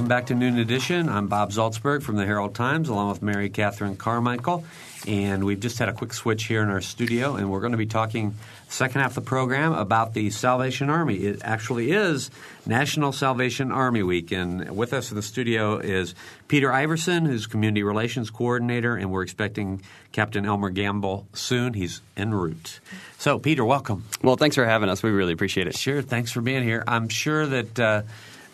[0.00, 1.10] Welcome back to Noon Edition.
[1.10, 4.64] I'm Bob Zaltsberg from the Herald Times, along with Mary Catherine Carmichael.
[5.06, 7.78] And we've just had a quick switch here in our studio, and we're going to
[7.78, 8.34] be talking
[8.70, 11.16] second half of the program about the Salvation Army.
[11.16, 12.30] It actually is
[12.64, 16.14] National Salvation Army Week, and with us in the studio is
[16.48, 19.82] Peter Iverson, who's Community Relations Coordinator, and we're expecting
[20.12, 21.74] Captain Elmer Gamble soon.
[21.74, 22.80] He's en route.
[23.18, 24.06] So, Peter, welcome.
[24.22, 25.02] Well, thanks for having us.
[25.02, 25.76] We really appreciate it.
[25.76, 26.84] Sure, thanks for being here.
[26.86, 27.78] I'm sure that.
[27.78, 28.02] Uh,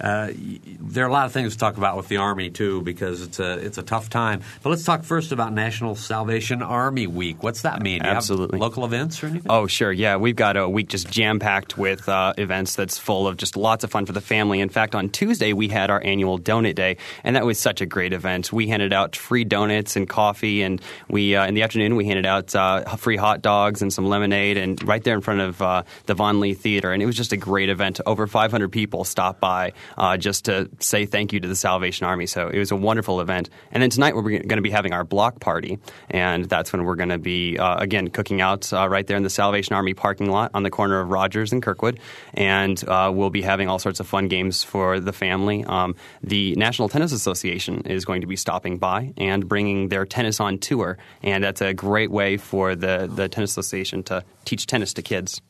[0.01, 3.23] uh, there are a lot of things to talk about with the Army too, because
[3.23, 4.43] it's a it's a tough time.
[4.63, 7.43] But let's talk first about National Salvation Army Week.
[7.43, 8.03] What's that mean?
[8.03, 8.59] Absolutely.
[8.59, 9.51] local events or anything?
[9.51, 9.93] Oh, sure.
[9.93, 13.57] Yeah, we've got a week just jam packed with uh, events that's full of just
[13.57, 14.61] lots of fun for the family.
[14.61, 17.87] In fact, on Tuesday we had our annual Donut Day, and that was such a
[17.87, 18.53] great event.
[18.53, 22.27] We handed out free donuts and coffee, and we uh, in the afternoon we handed
[22.27, 25.83] out uh, free hot dogs and some lemonade, and right there in front of uh,
[26.07, 28.01] the Von Lee Theater, and it was just a great event.
[28.05, 32.27] Over 500 people stopped by uh, just to say thank you to the Salvation Army.
[32.27, 33.51] So it was a wonderful event.
[33.73, 35.79] And then tonight we're going to be having our block party,
[36.11, 39.23] and that's when we're going to be uh, again cooking out uh, right there in
[39.23, 42.01] the Salvation Army parking lot on the corner of Rogers and Kirkwood,
[42.35, 45.65] and uh, we'll be having all sorts of fun games for the family.
[45.65, 50.41] Um, the National Tennis Association is going to be stopping by and bringing their tennis
[50.41, 54.95] on tour, and that's a great way for the the tennis association to teach tennis
[54.95, 55.41] to kids.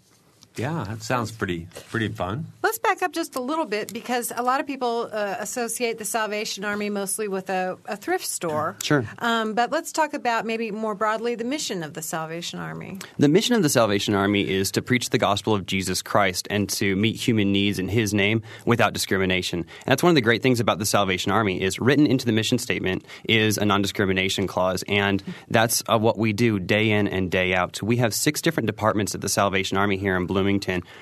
[0.57, 2.47] Yeah, that sounds pretty pretty fun.
[2.63, 6.05] Let's back up just a little bit because a lot of people uh, associate the
[6.05, 8.77] Salvation Army mostly with a, a thrift store.
[8.83, 9.05] Sure.
[9.19, 12.99] Um, but let's talk about maybe more broadly the mission of the Salvation Army.
[13.19, 16.69] The mission of the Salvation Army is to preach the gospel of Jesus Christ and
[16.71, 19.61] to meet human needs in His name without discrimination.
[19.61, 22.33] And that's one of the great things about the Salvation Army is written into the
[22.33, 27.31] mission statement is a non-discrimination clause, and that's uh, what we do day in and
[27.31, 27.83] day out.
[27.83, 30.46] We have six different departments at the Salvation Army here in Bloomington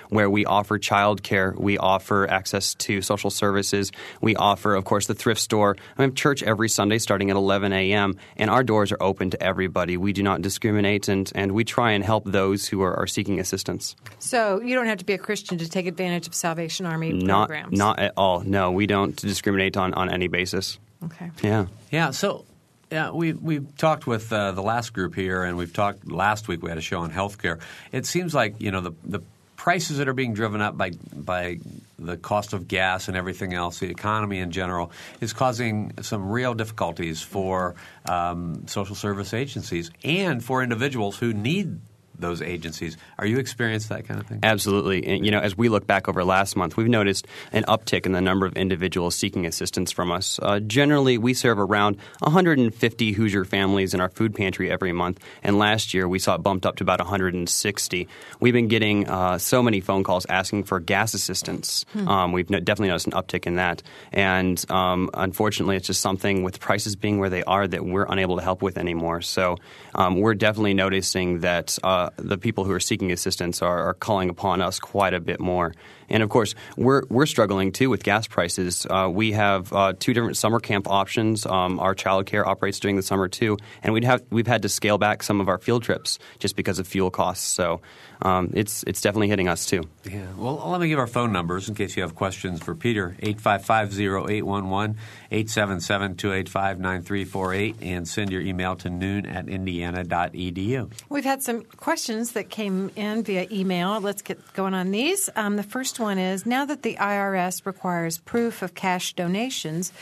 [0.08, 5.06] where we offer child care, we offer access to social services, we offer, of course,
[5.06, 5.76] the thrift store.
[5.98, 9.42] We have church every Sunday starting at 11 a.m., and our doors are open to
[9.42, 9.96] everybody.
[9.96, 13.38] We do not discriminate, and, and we try and help those who are, are seeking
[13.40, 13.96] assistance.
[14.18, 17.48] So you don't have to be a Christian to take advantage of Salvation Army Not,
[17.48, 17.78] programs.
[17.78, 18.40] not at all.
[18.40, 20.78] No, we don't discriminate on, on any basis.
[21.04, 21.30] okay.
[21.42, 21.66] Yeah.
[21.90, 22.44] Yeah, so
[22.90, 26.62] yeah, we we've talked with uh, the last group here, and we've talked last week.
[26.62, 27.60] We had a show on healthcare.
[27.92, 29.20] It seems like you know the the
[29.64, 31.58] prices that are being driven up by by
[31.98, 36.52] the cost of gas and everything else, the economy in general, is causing some real
[36.52, 37.74] difficulties for
[38.06, 41.80] um, social service agencies and for individuals who need
[42.18, 42.96] those agencies.
[43.18, 44.40] Are you experienced that kind of thing?
[44.42, 45.06] Absolutely.
[45.06, 48.12] And, you know, as we look back over last month, we've noticed an uptick in
[48.12, 50.38] the number of individuals seeking assistance from us.
[50.42, 55.58] Uh, generally, we serve around 150 Hoosier families in our food pantry every month, and
[55.58, 58.08] last year we saw it bumped up to about 160.
[58.40, 61.84] We've been getting uh, so many phone calls asking for gas assistance.
[62.06, 66.42] Um, we've no- definitely noticed an uptick in that, and um, unfortunately, it's just something
[66.42, 69.20] with prices being where they are that we're unable to help with anymore.
[69.20, 69.56] So
[69.94, 71.78] um, we're definitely noticing that.
[71.82, 75.40] Uh, the people who are seeking assistance are, are, calling upon us quite a bit
[75.40, 75.74] more.
[76.08, 78.86] And of course, we're we're struggling too with gas prices.
[78.88, 81.46] Uh, we have uh, two different summer camp options.
[81.46, 84.98] Um, our childcare operates during the summer too, and we'd have we've had to scale
[84.98, 87.46] back some of our field trips just because of fuel costs.
[87.46, 87.80] So
[88.22, 89.82] um, it's it's definitely hitting us too.
[90.04, 90.26] Yeah.
[90.36, 94.96] Well, let me give our phone numbers in case you have questions for Peter 855-0811,
[95.32, 100.90] 877-285-9348, and send your email to noon at indiana.edu.
[101.08, 104.00] We've had some questions that came in via email.
[104.00, 105.30] Let's get going on these.
[105.36, 109.92] Um, the first one is Now that the IRS requires proof of cash donations,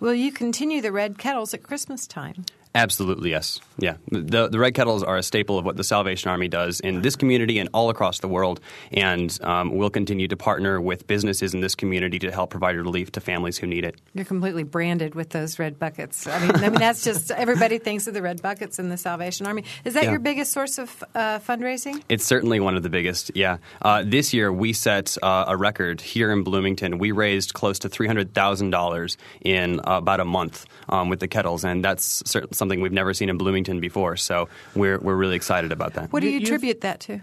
[0.00, 2.44] will you continue the red kettles at Christmas time?
[2.74, 3.60] Absolutely, yes.
[3.78, 3.96] Yeah.
[4.10, 7.16] The, the Red Kettles are a staple of what the Salvation Army does in this
[7.16, 8.60] community and all across the world.
[8.92, 13.12] And um, we'll continue to partner with businesses in this community to help provide relief
[13.12, 14.00] to families who need it.
[14.14, 16.26] You're completely branded with those red buckets.
[16.26, 19.46] I mean, I mean that's just everybody thinks of the red buckets in the Salvation
[19.46, 19.64] Army.
[19.84, 20.10] Is that Yeah.
[20.12, 22.02] your biggest source of uh, fundraising?
[22.08, 23.58] It's certainly one of the biggest, yeah.
[23.82, 26.96] Uh, this year, we set uh, a record here in Bloomington.
[26.98, 31.84] We raised close to $300,000 in uh, about a month um, with the kettles, and
[31.84, 34.16] that's cer- something we've never seen in Bloomington before.
[34.16, 36.12] So we're, we're really excited about that.
[36.12, 37.20] What do You- you attribute that to?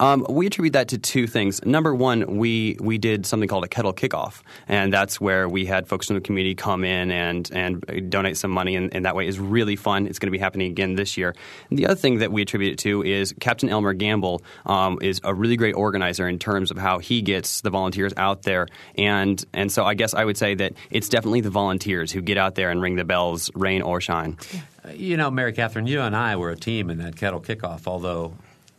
[0.00, 1.64] Um, we attribute that to two things.
[1.64, 5.88] Number one, we we did something called a kettle kickoff, and that's where we had
[5.88, 9.26] folks from the community come in and and donate some money, and, and that way
[9.26, 10.06] is really fun.
[10.06, 11.34] It's going to be happening again this year.
[11.70, 15.20] And the other thing that we attribute it to is Captain Elmer Gamble um, is
[15.24, 19.44] a really great organizer in terms of how he gets the volunteers out there, and
[19.52, 22.54] and so I guess I would say that it's definitely the volunteers who get out
[22.54, 24.36] there and ring the bells, rain or shine.
[24.84, 27.86] Uh, You know, Mary Catherine, you and I were a team in that kettle kickoff,
[27.86, 28.34] although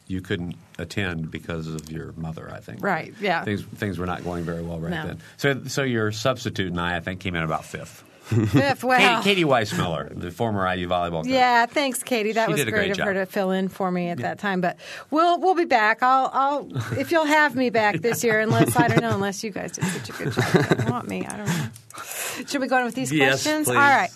[0.08, 2.82] you couldn't attend because of your mother, I think.
[2.84, 3.44] Right, yeah.
[3.44, 5.06] Things things were not going very well right No.
[5.08, 5.20] then.
[5.38, 8.04] So so your substitute and I, I think, came in about fifth.
[8.32, 8.98] Wow.
[8.98, 11.28] Katie, Katie Weismiller, the former IU volleyball coach.
[11.28, 12.34] Yeah, thanks, Katie.
[12.34, 14.62] That She was great, great of her to fill in for me at that time.
[14.62, 14.78] But
[15.12, 16.04] we'll we'll be back.
[16.04, 19.52] I'll I'll if you'll have me back this year, unless I don't know, unless you
[19.52, 20.90] guys did such a good job.
[20.90, 21.26] Want me?
[21.26, 21.68] I don't know.
[22.48, 23.68] Should we go on with these Yes, questions?
[23.68, 23.76] please.
[23.76, 24.10] All right.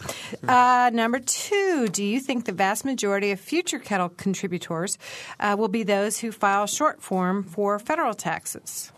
[0.47, 4.97] Uh, number two, do you think the vast majority of future kettle contributors
[5.39, 8.91] uh, will be those who file short form for federal taxes?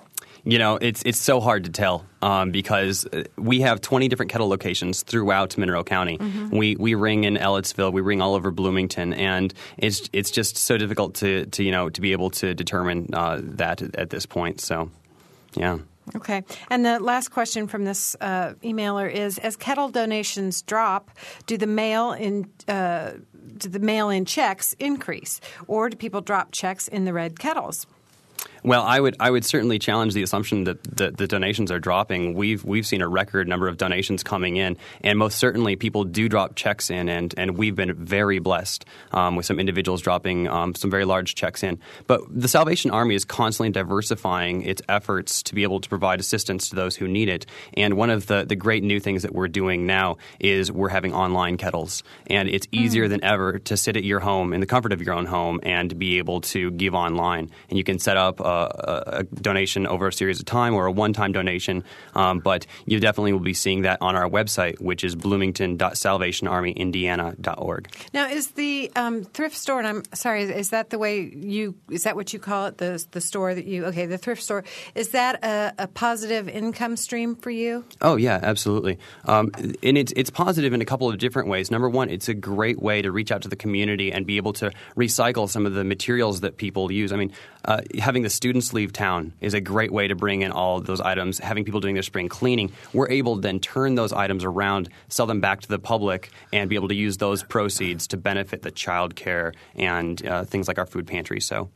[0.47, 4.31] You know, it's it's so hard to tell um, because uh, we have 20 different
[4.31, 6.19] kettle locations throughout Monroe County.
[6.51, 10.77] We we ring in Ellettsville, we ring all over Bloomington, and it's it's just so
[10.77, 14.62] difficult to, to you know to be able to determine uh, that at this point.
[14.62, 14.91] So,
[15.55, 15.79] yeah.
[16.15, 16.43] Okay.
[16.69, 21.10] And the last question from this uh, emailer is: As kettle donations drop,
[21.47, 23.13] do the mail in uh,
[23.58, 27.88] do the mail in checks increase, or do people drop checks in the red kettles?
[28.65, 32.34] Well, I would I would certainly challenge the assumption that the, the donations are dropping.
[32.34, 36.28] We've we've seen a record number of donations coming in, and most certainly people do
[36.28, 40.73] drop checks in, and, and we've been very blessed um, with some individuals dropping um,
[40.73, 41.78] some very large checks in.
[42.08, 46.70] But the Salvation Army is constantly diversifying its efforts to be able to provide assistance
[46.70, 47.45] to those who need it.
[47.78, 51.13] And one of the, the great new things that we're doing now is we're having
[51.13, 52.01] online kettles,
[52.32, 55.13] and it's easier than ever to sit at your home in the comfort of your
[55.13, 59.20] own home and be able to give online, and you can set up a a,
[59.20, 61.84] a donation over a series of time or a one-time donation.
[62.14, 67.95] Um, but you definitely will be seeing that on our website, which is bloomington.salvationarmyindiana.org.
[68.14, 69.80] Now, is the um, thrift store?
[69.80, 71.76] And I'm sorry, is, is that the way you?
[71.89, 72.78] Is that what you call it?
[72.78, 73.86] The the store that you?
[73.86, 74.64] Okay, the thrift store.
[74.93, 77.86] Is that a, a positive income stream for you?
[78.01, 78.99] Oh yeah, absolutely.
[79.26, 79.51] Um,
[79.84, 81.72] and it's it's positive in a couple of different ways.
[81.72, 84.53] Number one, it's a great way to reach out to the community and be able
[84.53, 87.12] to recycle some of the materials that people use.
[87.12, 87.32] I mean,
[87.66, 90.86] uh, having the students leave town is a great way to bring in all of
[90.86, 91.39] those items.
[91.39, 95.26] Having people doing their spring cleaning, we're able to then turn those items around, sell
[95.26, 98.72] them back to the public, and be able to use those proceeds to benefit the
[98.72, 101.41] child care and uh, things like our food pantry.
[101.41, 101.70] So.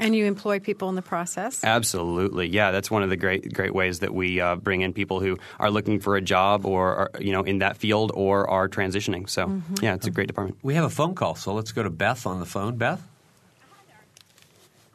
[0.00, 1.62] And you employ people in the process?
[1.62, 2.70] Absolutely, yeah.
[2.70, 5.70] That's one of the great great ways that we uh, bring in people who are
[5.70, 9.28] looking for a job or are, you know in that field or are transitioning.
[9.28, 9.84] So mm-hmm.
[9.84, 10.58] yeah, it's a great department.
[10.62, 12.76] We have a phone call, so let's go to Beth on the phone.
[12.76, 13.02] Beth.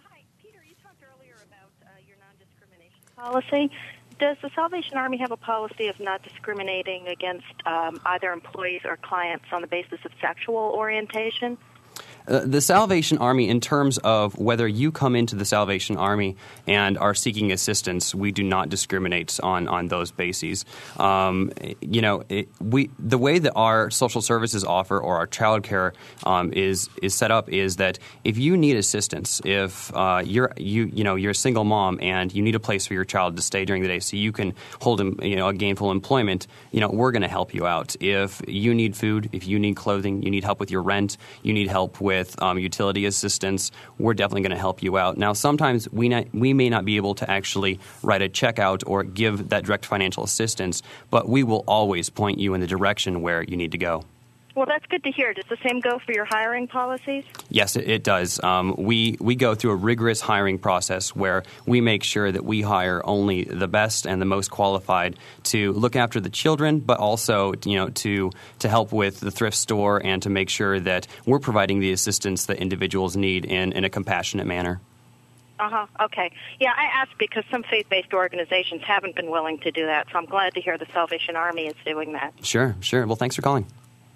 [0.09, 0.57] Hi, Peter.
[0.67, 3.72] You talked earlier about uh, your non-discrimination policy.
[4.20, 8.97] Does the Salvation Army have a policy of not discriminating against um, either employees or
[8.97, 11.57] clients on the basis of sexual orientation?
[12.28, 16.36] Uh, the Salvation Army, in terms of whether you come into the Salvation Army
[16.67, 20.65] and are seeking assistance, we do not discriminate on, on those bases.
[20.97, 25.63] Um, you know, it, we the way that our social services offer or our child
[25.63, 25.93] care
[26.25, 30.86] um, is is set up is that if you need assistance, if uh, you're you
[30.86, 33.41] you know you're a single mom and you need a place for your child to
[33.41, 36.82] stay during the day, so you can hold him, you know a gainful employment, you
[36.82, 37.95] know we're going to help you out.
[38.01, 41.53] If you need food, if you need clothing, you need help with your rent, you
[41.53, 45.18] need help with with um, utility assistance, we're definitely going to help you out.
[45.18, 48.84] Now, sometimes we, not, we may not be able to actually write a check out
[48.88, 53.22] or give that direct financial assistance, but we will always point you in the direction
[53.22, 54.03] where you need to go.
[54.57, 55.35] Well, that's good to hear.
[55.35, 57.23] Does the same go for your hiring policies?
[57.49, 58.43] Yes, it, it does.
[58.43, 62.63] Um, we we go through a rigorous hiring process where we make sure that we
[62.63, 67.53] hire only the best and the most qualified to look after the children, but also
[67.65, 71.37] you know to to help with the thrift store and to make sure that we're
[71.37, 74.81] providing the assistance that individuals need in, in a compassionate manner.
[75.59, 75.85] Uh huh.
[76.05, 76.31] Okay.
[76.59, 80.17] Yeah, I asked because some faith based organizations haven't been willing to do that, so
[80.17, 82.33] I'm glad to hear the Salvation Army is doing that.
[82.41, 83.05] Sure, sure.
[83.05, 83.67] Well, thanks for calling.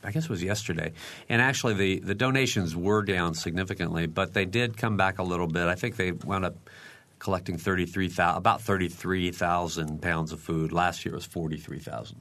[0.02, 0.92] I guess it was yesterday.
[1.28, 5.46] And actually, the, the donations were down significantly, but they did come back a little
[5.46, 5.66] bit.
[5.66, 6.56] I think they wound up
[7.18, 10.72] collecting 33, about 33,000 pounds of food.
[10.72, 12.18] Last year it was 43,000.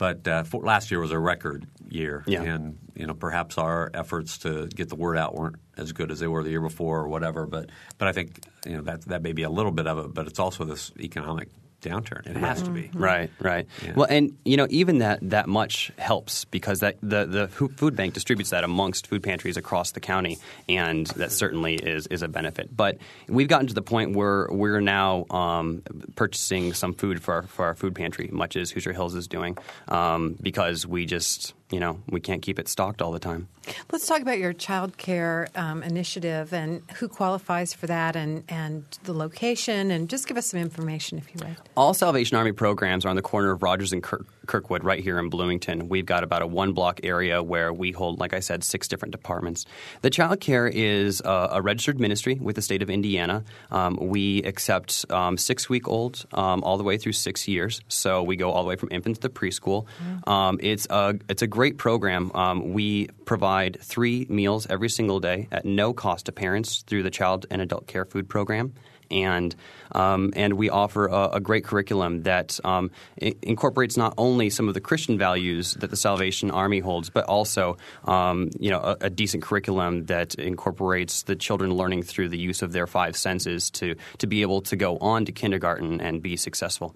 [0.00, 2.40] But uh, for, last year was a record year, yeah.
[2.40, 6.20] and you know perhaps our efforts to get the word out weren't as good as
[6.20, 7.46] they were the year before or whatever.
[7.46, 10.14] But but I think you know that that may be a little bit of it.
[10.14, 11.50] But it's also this economic
[11.80, 12.26] downturn.
[12.26, 12.82] It has to be.
[12.82, 13.02] Mm-hmm.
[13.02, 13.66] Right, right.
[13.84, 13.92] Yeah.
[13.96, 18.14] Well, and you know, even that that much helps because that the the food bank
[18.14, 22.74] distributes that amongst food pantries across the county, and that certainly is is a benefit.
[22.74, 25.82] But we've gotten to the point where we're now um,
[26.16, 29.56] purchasing some food for our, for our food pantry, much as Hoosier Hills is doing,
[29.88, 33.48] um, because we just you know, we can't keep it stocked all the time.
[33.92, 38.84] Let's talk about your child care um, initiative and who qualifies for that and, and
[39.04, 41.56] the location, and just give us some information if you would.
[41.76, 45.18] All Salvation Army programs are on the corner of Rogers and Kirk, Kirkwood, right here
[45.18, 45.88] in Bloomington.
[45.88, 49.12] We've got about a one block area where we hold, like I said, six different
[49.12, 49.66] departments.
[50.02, 53.44] The child care is a, a registered ministry with the state of Indiana.
[53.70, 57.80] Um, we accept um, six week olds um, all the way through six years.
[57.88, 59.86] So we go all the way from infants to preschool.
[60.28, 62.30] Um, it's a it's a great program.
[62.34, 67.10] Um, we provide three meals every single day at no cost to parents through the
[67.10, 68.72] Child and Adult Care Food Program
[69.10, 69.54] and
[69.92, 72.90] um, and we offer a, a great curriculum that um,
[73.42, 77.76] incorporates not only some of the Christian values that the Salvation Army holds, but also
[78.04, 82.62] um, you know a, a decent curriculum that incorporates the children learning through the use
[82.62, 86.36] of their five senses to to be able to go on to kindergarten and be
[86.36, 86.94] successful.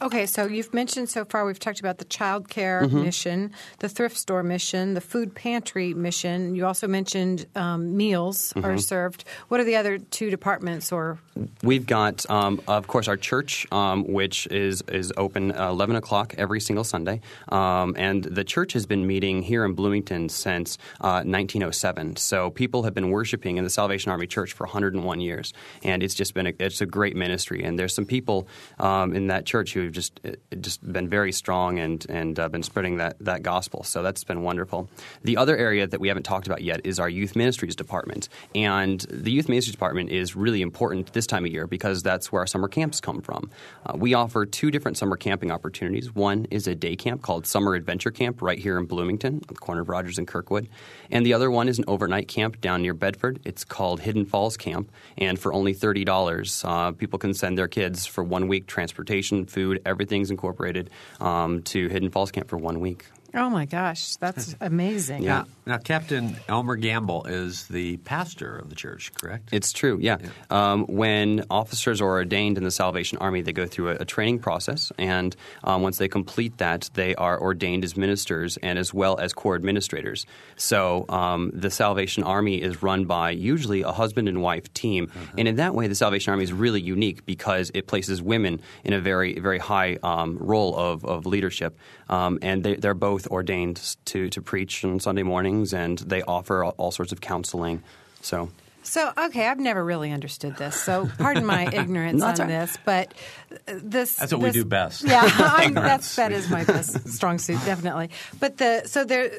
[0.00, 3.02] Okay, so you've mentioned so far we've talked about the child care Mm-hmm.
[3.02, 6.54] mission, the thrift store mission, the food pantry mission.
[6.54, 8.64] You also mentioned um, meals Mm-hmm.
[8.66, 9.24] are served.
[9.48, 11.18] What are the other two departments or
[11.62, 16.34] We've got, um, of course, our church, um, which is is open uh, 11 o'clock
[16.38, 21.22] every single Sunday, um, and the church has been meeting here in Bloomington since uh,
[21.24, 22.16] 1907.
[22.16, 25.52] So people have been worshiping in the Salvation Army Church for 101 years,
[25.84, 27.62] and it's just been a, it's a great ministry.
[27.62, 28.48] And there's some people
[28.80, 32.48] um, in that church who have just uh, just been very strong and and uh,
[32.48, 33.82] been spreading that that gospel.
[33.84, 34.88] So that's been wonderful.
[35.22, 39.00] The other area that we haven't talked about yet is our youth ministries department, and
[39.10, 42.46] the youth ministries department is really important this time of year because that's where our
[42.46, 43.50] summer camps come from.
[43.86, 46.14] Uh, we offer two different summer camping opportunities.
[46.14, 49.54] One is a day camp called Summer Adventure Camp right here in Bloomington, on the
[49.54, 50.68] corner of Rogers and Kirkwood,
[51.10, 53.40] and the other one is an overnight camp down near Bedford.
[53.44, 57.68] It's called Hidden Falls Camp, and for only thirty dollars, uh, people can send their
[57.68, 60.90] kids for one week, transportation, food, everything's incorporated
[61.20, 63.06] um, to Hidden Falls Camp for one week.
[63.34, 65.24] Oh my gosh, that's amazing.
[65.24, 69.50] Now, now, Captain Elmer Gamble is the pastor of the church, correct?
[69.52, 70.16] It's true, yeah.
[70.48, 74.38] Um, when officers are ordained in the Salvation Army, they go through a, a training
[74.38, 79.18] process, and um, once they complete that, they are ordained as ministers and as well
[79.18, 80.24] as corps administrators.
[80.56, 85.46] So um, the Salvation Army is run by usually a husband and wife team, and
[85.46, 89.00] in that way, the Salvation Army is really unique because it places women in a
[89.00, 91.76] very, very high um, role of, of leadership,
[92.08, 96.64] um, and they, they're both ordained to, to preach on Sunday mornings, and they offer
[96.64, 97.82] all, all sorts of counseling.
[98.20, 98.50] So.
[98.82, 100.80] So, okay, I've never really understood this.
[100.80, 102.52] So, pardon my ignorance on That's all right.
[102.60, 103.14] this, but
[103.50, 105.04] uh, this That's what we do best.
[105.04, 108.10] Yeah, I'm, that's that is my best strong suit, definitely.
[108.40, 109.30] But the so there,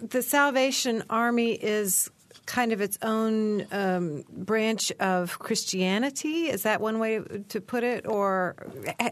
[0.00, 2.08] the Salvation Army is
[2.48, 6.48] kind of its own um, branch of Christianity.
[6.48, 7.20] Is that one way
[7.50, 8.56] to put it, or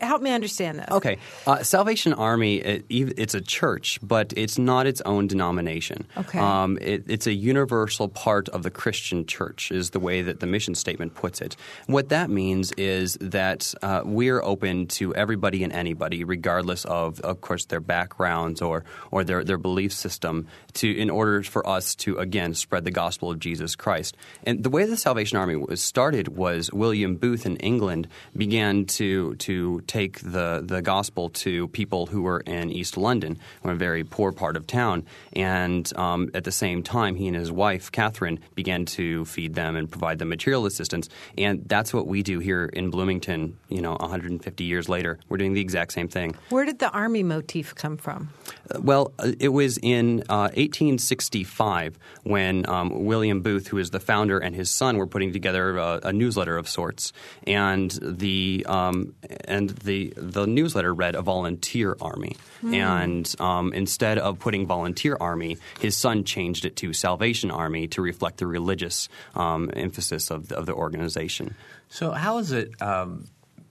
[0.00, 0.88] help me understand this?
[0.90, 6.06] Okay, uh, Salvation Army, it, it's a church, but it's not its own denomination.
[6.16, 6.38] Okay.
[6.38, 10.46] Um, it, it's a universal part of the Christian church, is the way that the
[10.46, 11.56] mission statement puts it.
[11.86, 17.42] What that means is that uh, we're open to everybody and anybody, regardless of, of
[17.42, 22.16] course, their backgrounds or, or their, their belief system, to in order for us to,
[22.16, 24.16] again, spread the gospel of Jesus Christ.
[24.44, 29.34] And the way the Salvation Army was started was William Booth in England began to
[29.36, 34.32] to take the, the gospel to people who were in East London, a very poor
[34.32, 35.04] part of town.
[35.32, 39.76] And um, at the same time, he and his wife, Catherine, began to feed them
[39.76, 41.08] and provide them material assistance.
[41.36, 45.18] And that's what we do here in Bloomington, you know, 150 years later.
[45.28, 46.36] We're doing the exact same thing.
[46.50, 48.30] Where did the army motif come from?
[48.70, 54.00] Uh, Well, uh, it was in uh, 1865 when um, William Booth, who is the
[54.00, 57.12] founder, and his son were putting together a, a newsletter of sorts,
[57.46, 59.14] and the um,
[59.44, 65.58] and the the newsletter read a volunteer army, and um, instead of putting volunteer army,
[65.80, 70.56] his son changed it to Salvation Army to reflect the religious um, emphasis of the,
[70.56, 71.54] of the organization.
[71.88, 72.70] So how is it?
[72.82, 73.26] Um,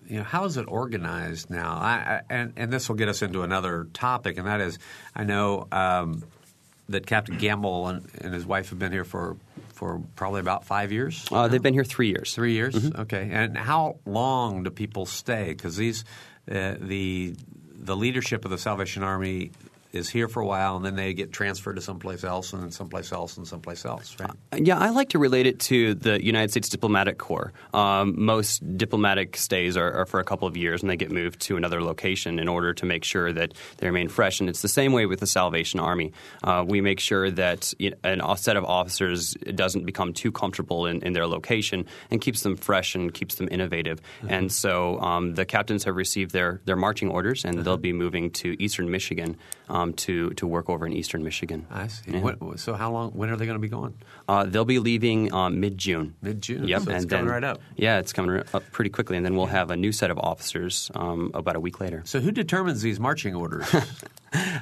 [0.07, 1.77] you know, how is it organized now?
[1.77, 4.77] I, I, and and this will get us into another topic, and that is,
[5.15, 6.23] I know um,
[6.89, 9.37] that Captain Gamble and, and his wife have been here for
[9.73, 11.25] for probably about five years.
[11.31, 12.33] Uh, they've been here three years.
[12.33, 13.29] Three years, okay.
[13.31, 15.49] And how long do people stay?
[15.49, 16.05] Because these,
[16.49, 17.35] uh, the
[17.73, 19.51] the leadership of the Salvation Army
[19.95, 22.71] is here for a while, and then they get transferred to someplace else, and then
[22.71, 24.31] someplace else, and someplace else, right?
[24.55, 27.53] Yeah, I like to relate it to the United States Diplomatic Corps.
[27.73, 31.39] Um, most diplomatic stays are, are for a couple of years and they get moved
[31.41, 34.39] to another location in order to make sure that they remain fresh.
[34.39, 36.13] And it's the same way with the Salvation Army.
[36.43, 40.31] Uh, we make sure that you know, an, a set of officers doesn't become too
[40.31, 44.01] comfortable in, in their location and keeps them fresh and keeps them innovative.
[44.27, 48.31] And so um, the captains have received their, their marching orders and they'll be moving
[48.31, 49.37] to eastern Michigan
[49.69, 51.65] um, um, to to work over in Eastern Michigan.
[51.69, 52.11] I see.
[52.11, 52.21] Yeah.
[52.21, 53.11] What, so how long?
[53.11, 53.95] When are they going to be going?
[54.27, 56.15] Uh, they'll be leaving um, mid June.
[56.21, 56.67] Mid June.
[56.67, 57.61] Yep, So it's and coming then, right up.
[57.75, 60.89] Yeah, it's coming up pretty quickly, and then we'll have a new set of officers
[60.95, 62.01] um, about a week later.
[62.05, 63.67] So who determines these marching orders?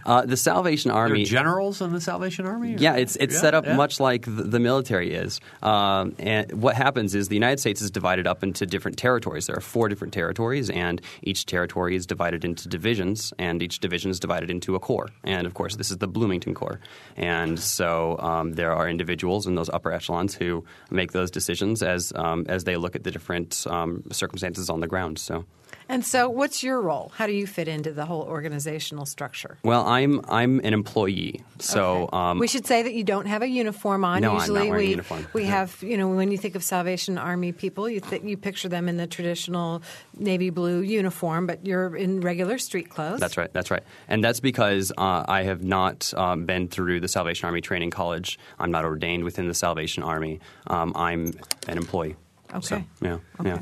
[0.05, 2.75] Uh, the Salvation There Army are generals in the Salvation Army?
[2.75, 3.75] or- Yeah, it's it's Yeah, set up yeah.
[3.75, 5.39] much like the, the military is.
[5.63, 9.47] Um, and what happens is the United States is divided up into different territories.
[9.47, 14.11] There are four different territories, and each territory is divided into divisions, and each division
[14.11, 15.09] is divided into a corps.
[15.23, 16.79] And of course, this is the Bloomington Corps.
[17.17, 22.13] And so um, there are individuals in those upper echelons who make those decisions as
[22.15, 25.19] um, as they look at the different um, circumstances on the ground.
[25.19, 25.45] So.
[25.89, 27.11] And so, what's your role?
[27.15, 29.57] How do you fit into the whole organizational structure?
[29.63, 32.17] Well, I'm I'm an employee, so Okay.
[32.17, 34.21] um, we should say that you don't have a uniform on.
[34.21, 35.27] No, I'm not Usually, wearing a we uniform.
[35.33, 35.49] we Yeah.
[35.49, 38.87] have you know when you think of Salvation Army people, you th- you picture them
[38.87, 39.81] in the traditional
[40.17, 43.19] navy blue uniform, but you're in regular street clothes.
[43.19, 43.51] That's right.
[43.53, 43.83] That's right.
[44.07, 48.39] And that's because uh, I have not um, been through the Salvation Army Training College.
[48.59, 50.39] I'm not ordained within the Salvation Army.
[50.67, 51.33] Um, I'm
[51.67, 52.15] an employee.
[52.53, 52.61] Okay.
[52.61, 53.17] So, yeah.
[53.39, 53.49] Okay.
[53.49, 53.61] Yeah.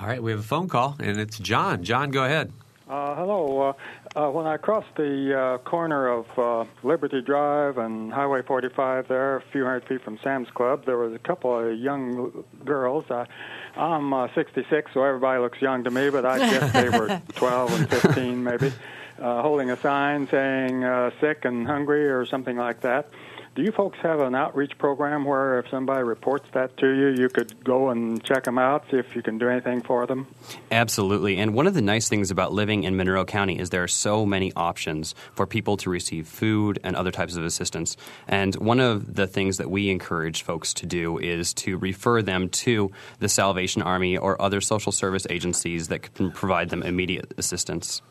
[0.00, 1.82] All right, we have a phone call, and it's John.
[1.82, 2.52] John, go ahead.
[2.88, 3.74] Uh, hello.
[4.14, 9.08] Uh, uh, when I crossed the uh, corner of uh, Liberty Drive and Highway 45
[9.08, 13.10] there, a few hundred feet from Sam's Club, there was a couple of young girls.
[13.10, 13.26] Uh,
[13.76, 17.80] I'm uh, 66, so everybody looks young to me, but I guess they were 12
[17.80, 18.72] and 15 maybe,
[19.20, 23.10] uh, holding a sign saying uh, sick and hungry or something like that.
[23.54, 27.28] Do you folks have an outreach program where if somebody reports that to you, you
[27.28, 30.26] could go and check them out, see if you can do anything for them?
[30.70, 31.38] Absolutely.
[31.38, 34.24] And one of the nice things about living in Monroe County is there are so
[34.24, 37.96] many options for people to receive food and other types of assistance.
[38.28, 42.48] And one of the things that we encourage folks to do is to refer them
[42.50, 48.02] to the Salvation Army or other social service agencies that can provide them immediate assistance.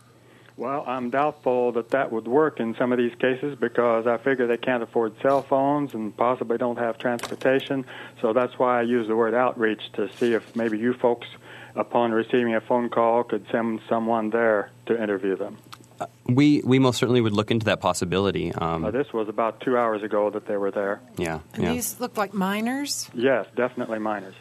[0.57, 4.47] Well, I'm doubtful that that would work in some of these cases because I figure
[4.47, 7.85] they can't afford cell phones and possibly don't have transportation.
[8.21, 11.27] So that's why I use the word outreach to see if maybe you folks,
[11.75, 15.57] upon receiving a phone call, could send someone there to interview them.
[16.25, 18.51] We we most certainly would look into that possibility.
[18.53, 21.01] Um, Uh, this was about two hours ago that they were there.
[21.17, 21.73] yeah, And yeah.
[21.73, 23.09] these look like minors.
[23.13, 24.35] Yes, definitely minors.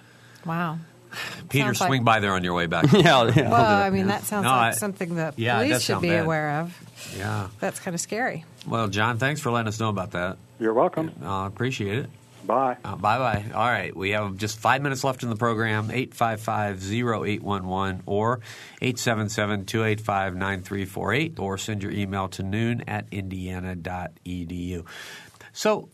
[0.45, 0.79] Wow.
[1.49, 2.85] Peter, Sounds like- swing by there on your way back.
[2.93, 3.51] yeah, yeah.
[3.51, 6.25] Well, I mean that sounds No, like I- something that yeah, police should be bad.
[6.25, 7.15] aware of.
[7.17, 7.49] yeah.
[7.61, 8.45] That's kind of scary.
[8.67, 10.39] Well, John, thanks for letting us know about that.
[10.59, 11.13] You're welcome.
[11.23, 12.11] I appreciate it.
[12.47, 12.77] Bye.
[12.85, 13.45] Uh, bye bye.
[13.55, 13.95] All right.
[13.97, 18.41] We have just five minutes left in the program 855 0811 or
[18.81, 24.85] 877 285 9348 or send your email to noon at indiana.edu.
[25.53, 25.89] So,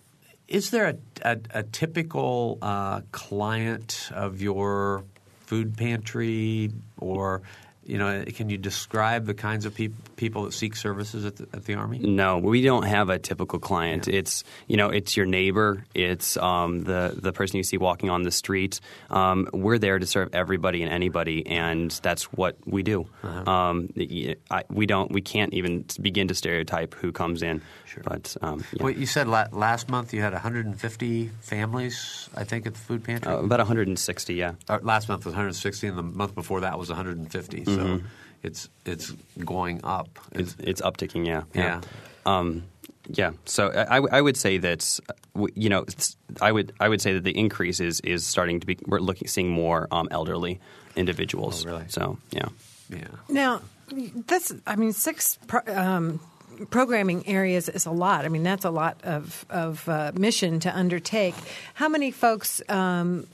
[0.49, 5.05] is there a, a, a typical uh, client of your
[5.53, 7.43] food pantry or
[7.85, 11.49] you know, can you describe the kinds of peop- people that seek services at the,
[11.53, 11.99] at the Army?
[11.99, 14.09] No, we don't have a typical client.
[14.09, 15.85] It's you know, it's your neighbor.
[15.95, 18.81] It's um, the the person you see walking on the street.
[19.11, 23.07] Um, we're there to serve everybody and anybody, and that's what we do.
[23.23, 25.11] Um, y- I, we don't.
[25.11, 27.63] We can't even begin to stereotype who comes in.
[27.87, 28.03] Sure.
[28.05, 28.85] But um, yeah.
[28.85, 33.05] Well, you said la- last month you had 150 families, I think, at the food
[33.05, 33.31] pantry.
[33.31, 34.53] Uh, about 160, yeah.
[34.69, 37.65] Uh, last month was 160, and the month before that was 150.
[37.77, 38.01] So
[38.43, 39.11] it's it's
[39.45, 40.19] going up.
[40.33, 41.43] It's, it's upticking, yeah.
[41.55, 41.81] Yeah.
[42.27, 42.65] Um,
[43.09, 43.33] yeah.
[43.45, 45.85] So I, I would say that uh, you know
[46.41, 49.29] I would I would say that the increase is is starting to be we're looking
[49.29, 50.61] seeing more um, elderly
[50.97, 51.65] individuals.
[51.65, 51.85] Oh, really?
[51.89, 52.49] So yeah.
[52.91, 53.09] yeah.
[53.29, 53.63] Now,
[54.27, 56.21] that's I mean six pro- um,
[56.71, 58.25] programming areas is a lot.
[58.25, 61.35] I mean that's a lot of of uh, mission to undertake.
[61.75, 62.63] How many folks?
[62.69, 63.27] Um,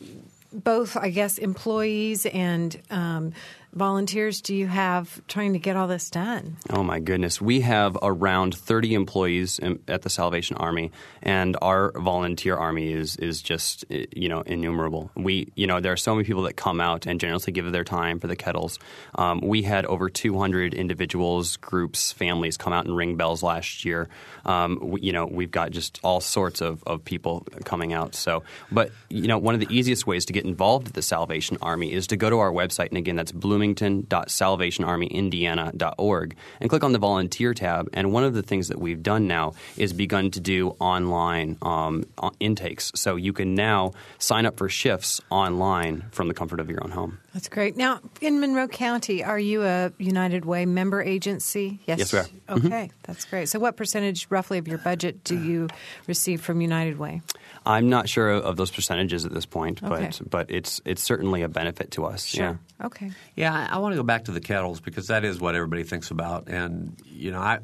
[0.52, 3.32] both, I guess, employees and um,
[3.72, 6.56] volunteers do you have trying to get all this done?
[6.70, 10.90] Oh my goodness, we have around 30 employees at the Salvation Army,
[11.22, 15.10] and our volunteer army is is just eh, you know innumerable.
[15.14, 17.84] We you know there are so many people that come out and generously give their
[17.84, 18.78] time for the kettles.
[19.14, 24.08] Um, we had over 200 individuals, groups, families come out and ring bells last year.
[24.44, 28.14] Um, we, you know we've got just all sorts of, of people coming out.
[28.14, 28.42] So,
[28.72, 31.92] but you know one of the easiest ways to get involved at the Salvation Army
[31.92, 37.52] is to go to our website, and again that's bloomington.salvationarmyindiana.org, and click on the volunteer
[37.54, 37.88] tab.
[37.92, 42.04] And one of the things that we've done now is begun to do online um,
[42.18, 42.92] uh, intakes.
[42.94, 46.90] So you can now sign up for shifts online from the comfort of your own
[46.90, 47.18] home.
[47.34, 47.76] That's great.
[47.76, 51.80] Now, in Monroe County, are you a United Way member agency?
[51.86, 52.26] Yes, we are.
[52.48, 53.48] Okay, that's great.
[53.48, 55.68] So, what percentage roughly of your budget do you
[56.06, 57.22] receive from United Way?
[57.68, 60.10] I'm not sure of those percentages at this point, Okay.
[60.20, 62.34] but but it's it's certainly a benefit to us.
[62.34, 62.56] Yeah.
[62.82, 63.10] Okay.
[63.36, 65.82] Yeah, I, I want to go back to the kettles because that is what everybody
[65.82, 67.58] thinks about, and you know, I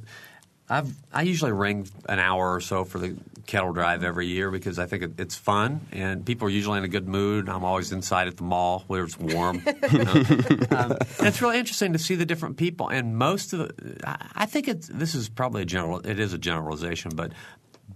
[0.68, 4.78] I've I usually ring an hour or so for the kettle drive every year because
[4.78, 7.50] I think it, it's fun and people are usually in a good mood.
[7.50, 9.62] I'm always inside at the mall where it's warm.
[9.92, 10.12] you know.
[10.70, 14.00] um, it's really interesting to see the different people and most of the.
[14.06, 15.98] I, I think it's this is probably a general.
[16.00, 17.32] It is a generalization, but.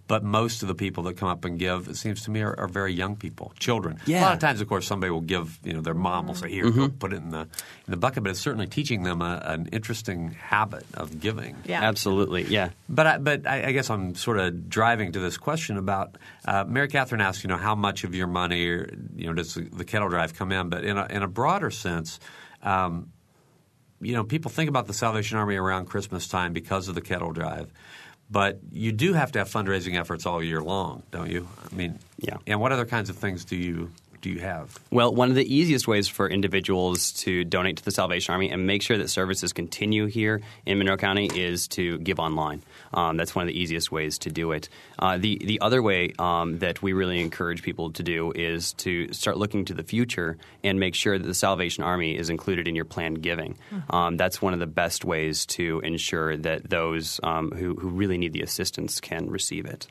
[0.09, 2.59] But most of the people that come up and give, it seems to me, are,
[2.59, 4.01] are very young people, children.
[4.21, 5.59] A lot of times, of course, somebody will give.
[5.63, 8.23] You know, their mom will say, "Here, go put it in the in the bucket."
[8.23, 11.57] But it's certainly teaching them a, an interesting habit of giving.
[11.67, 11.83] Yeah.
[11.83, 12.71] Absolutely, yeah.
[12.89, 16.65] But I, but I, I guess I'm sort of driving to this question about uh,
[16.67, 19.63] Mary Catherine asked, you know, how much of your money, or, you know, does the,
[19.63, 20.71] the kettle drive come in?
[20.71, 22.19] But in a, in a broader sense,
[22.63, 23.13] um,
[24.01, 27.33] you know, people think about the Salvation Army around Christmas time because of the kettle
[27.33, 27.71] drive.
[28.31, 31.49] But you do have to have fundraising efforts all year long, don't you?
[31.71, 32.37] I mean, Yeah.
[32.47, 33.91] And what other kinds of things do you
[34.21, 34.79] do you have?
[34.91, 38.67] Well, one of the easiest ways for individuals to donate to the Salvation Army and
[38.67, 42.63] make sure that services continue here in Monroe County is to give online.
[42.93, 44.69] Um, that's one of the easiest ways to do it.
[44.99, 49.13] Uh, the the other way um, that we really encourage people to do is to
[49.13, 52.75] start looking to the future and make sure that the Salvation Army is included in
[52.75, 53.57] your planned giving.
[53.91, 58.19] Um, that's one of the best ways to ensure that those um, who, who really
[58.19, 59.87] need the assistance can receive it.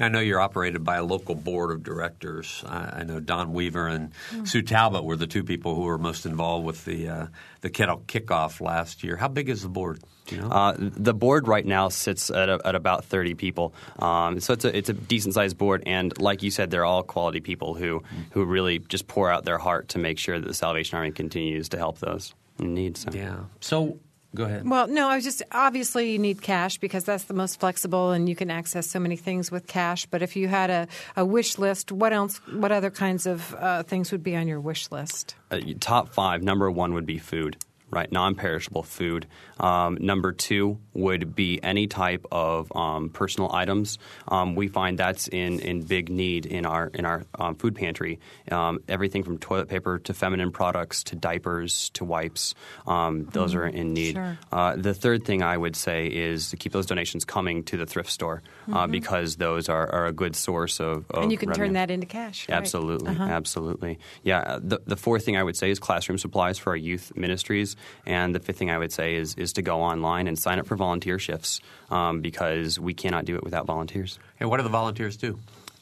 [0.00, 2.64] I know you're operated by a local board of directors.
[2.66, 4.12] I, I know Don Weaver and
[4.44, 7.26] Sue Talbot were the two people who were most involved with the uh,
[7.60, 9.16] the kettle kickoff last year.
[9.16, 10.02] How big is the board?
[10.26, 10.48] Do you know?
[10.48, 14.64] Uh, the board right now sits at, a, at about 30 people, um, so it's
[14.64, 15.82] a, it's a decent sized board.
[15.86, 19.58] And like you said, they're all quality people who who really just pour out their
[19.58, 22.96] heart to make sure that the Salvation Army continues to help those in need.
[22.96, 23.10] So.
[23.12, 23.40] yeah.
[23.60, 23.98] So
[24.34, 24.68] go ahead.
[24.68, 28.28] Well, no, I was just obviously you need cash because that's the most flexible and
[28.28, 30.06] you can access so many things with cash.
[30.06, 32.38] But if you had a, a wish list, what else?
[32.52, 35.34] What other kinds of uh, things would be on your wish list?
[35.52, 37.56] uh, top five, number one would be food,
[37.92, 38.10] right?
[38.10, 39.26] Non perishable food.
[39.60, 43.98] Um, number two would be any type of um, personal items.
[44.26, 48.18] Um, we find that's in, in big need in our in our um, food pantry.
[48.50, 52.54] Um, everything from toilet paper to feminine products to diapers to wipes.
[52.86, 54.14] Um, those are in need.
[54.14, 54.38] sure.
[54.50, 57.86] Uh, the third thing I would say is to keep those donations coming to the
[57.86, 61.50] thrift store uh, because those are, are a good source of, of and you can
[61.50, 61.66] revenue.
[61.66, 62.48] turn that into cash.
[62.48, 62.56] right?
[62.56, 63.22] Absolutely, Uh-huh.
[63.24, 63.98] absolutely.
[64.22, 64.38] Yeah.
[64.40, 67.76] uh, The, the fourth thing I would say is classroom supplies for our youth ministries,
[68.06, 70.66] and the fifth thing I would say is is to go online and sign up
[70.66, 71.60] for volunteer shifts
[71.90, 74.18] um, because we cannot do it without volunteers.
[74.40, 75.38] And what do the volunteers do?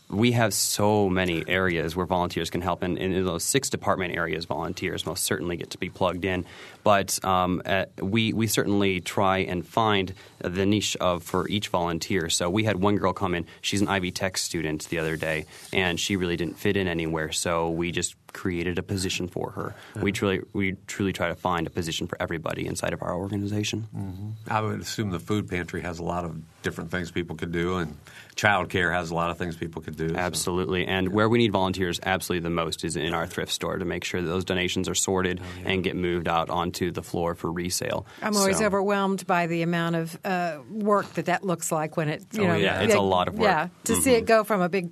[0.09, 4.45] We have so many areas where volunteers can help, and in those six department areas,
[4.45, 6.47] volunteers most certainly get to be plugged in.
[6.83, 12.29] But um, uh, we we certainly try and find the niche of for each volunteer.
[12.29, 15.47] So we had one girl come in; she's an Ivy Tech student the other day,
[15.73, 17.31] and she really didn't fit in anywhere.
[17.31, 19.75] So we just created a position for her.
[20.01, 24.37] We truly we truly try to find a position for everybody inside of our organization.
[24.49, 27.77] I would assume the food pantry has a lot of different things people could do,
[27.79, 27.97] and
[28.37, 30.11] childcare has a lot of things people could do.
[30.11, 30.87] so- Absolutely.
[30.87, 34.05] And where we need volunteers absolutely the most is in our thrift store to make
[34.05, 38.07] sure that those donations are sorted and get moved out onto the floor for resale.
[38.23, 42.09] I'm always So- overwhelmed by the amount of uh, work that that looks like when
[42.09, 42.25] it.
[42.33, 43.45] You Oh, know, yeah, it's a lot of work.
[43.49, 44.91] Yeah, to see it go from a big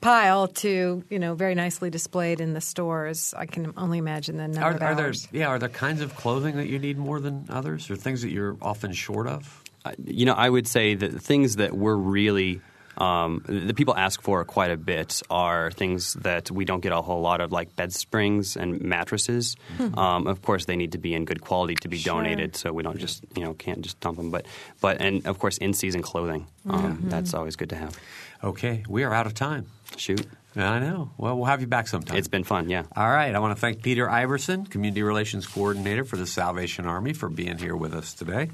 [0.00, 4.48] pile to you know very nicely displayed in the stores, I can only imagine the
[4.48, 5.48] number Are, of are there yeah?
[5.48, 8.56] Are there kinds of clothing that you need more than others, or things that you're
[8.62, 9.62] often short of?
[9.84, 12.60] Uh, you know, I would say that the things that we're really
[12.96, 17.00] um, the people ask for quite a bit are things that we don't get a
[17.00, 19.54] whole lot of, like bed springs and mattresses.
[19.78, 22.14] Um, of course, they need to be in good quality to be Sure.
[22.14, 24.30] donated, so we don't just you know can't just dump them.
[24.30, 24.46] But
[24.80, 27.96] but and of course, in season clothing, um, that's always good to have.
[28.42, 29.66] Okay, we are out of time.
[29.96, 31.10] Shoot, I know.
[31.18, 32.16] Well, we'll have you back sometime.
[32.16, 32.68] it's been fun.
[32.68, 32.84] Yeah.
[32.96, 33.34] All right.
[33.34, 37.58] I want to thank Peter Iverson, Community Relations Coordinator for the Salvation Army, for being
[37.58, 38.50] here with us today.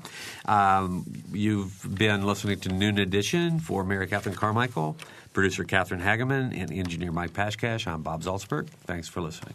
[0.47, 4.97] Um, you've been listening to Noon Edition for Mary Catherine Carmichael,
[5.33, 7.87] producer Catherine Hageman, and engineer Mike Pashkash.
[7.87, 8.69] I'm Bob Zaltsberg.
[8.87, 9.55] Thanks for listening.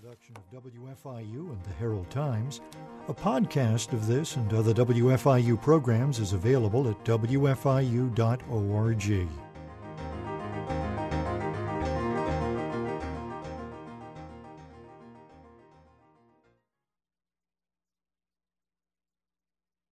[0.00, 2.60] production of WFIU and the Herald Times.
[3.08, 8.12] A podcast of this and other WFIU programs is available at WFIU.org.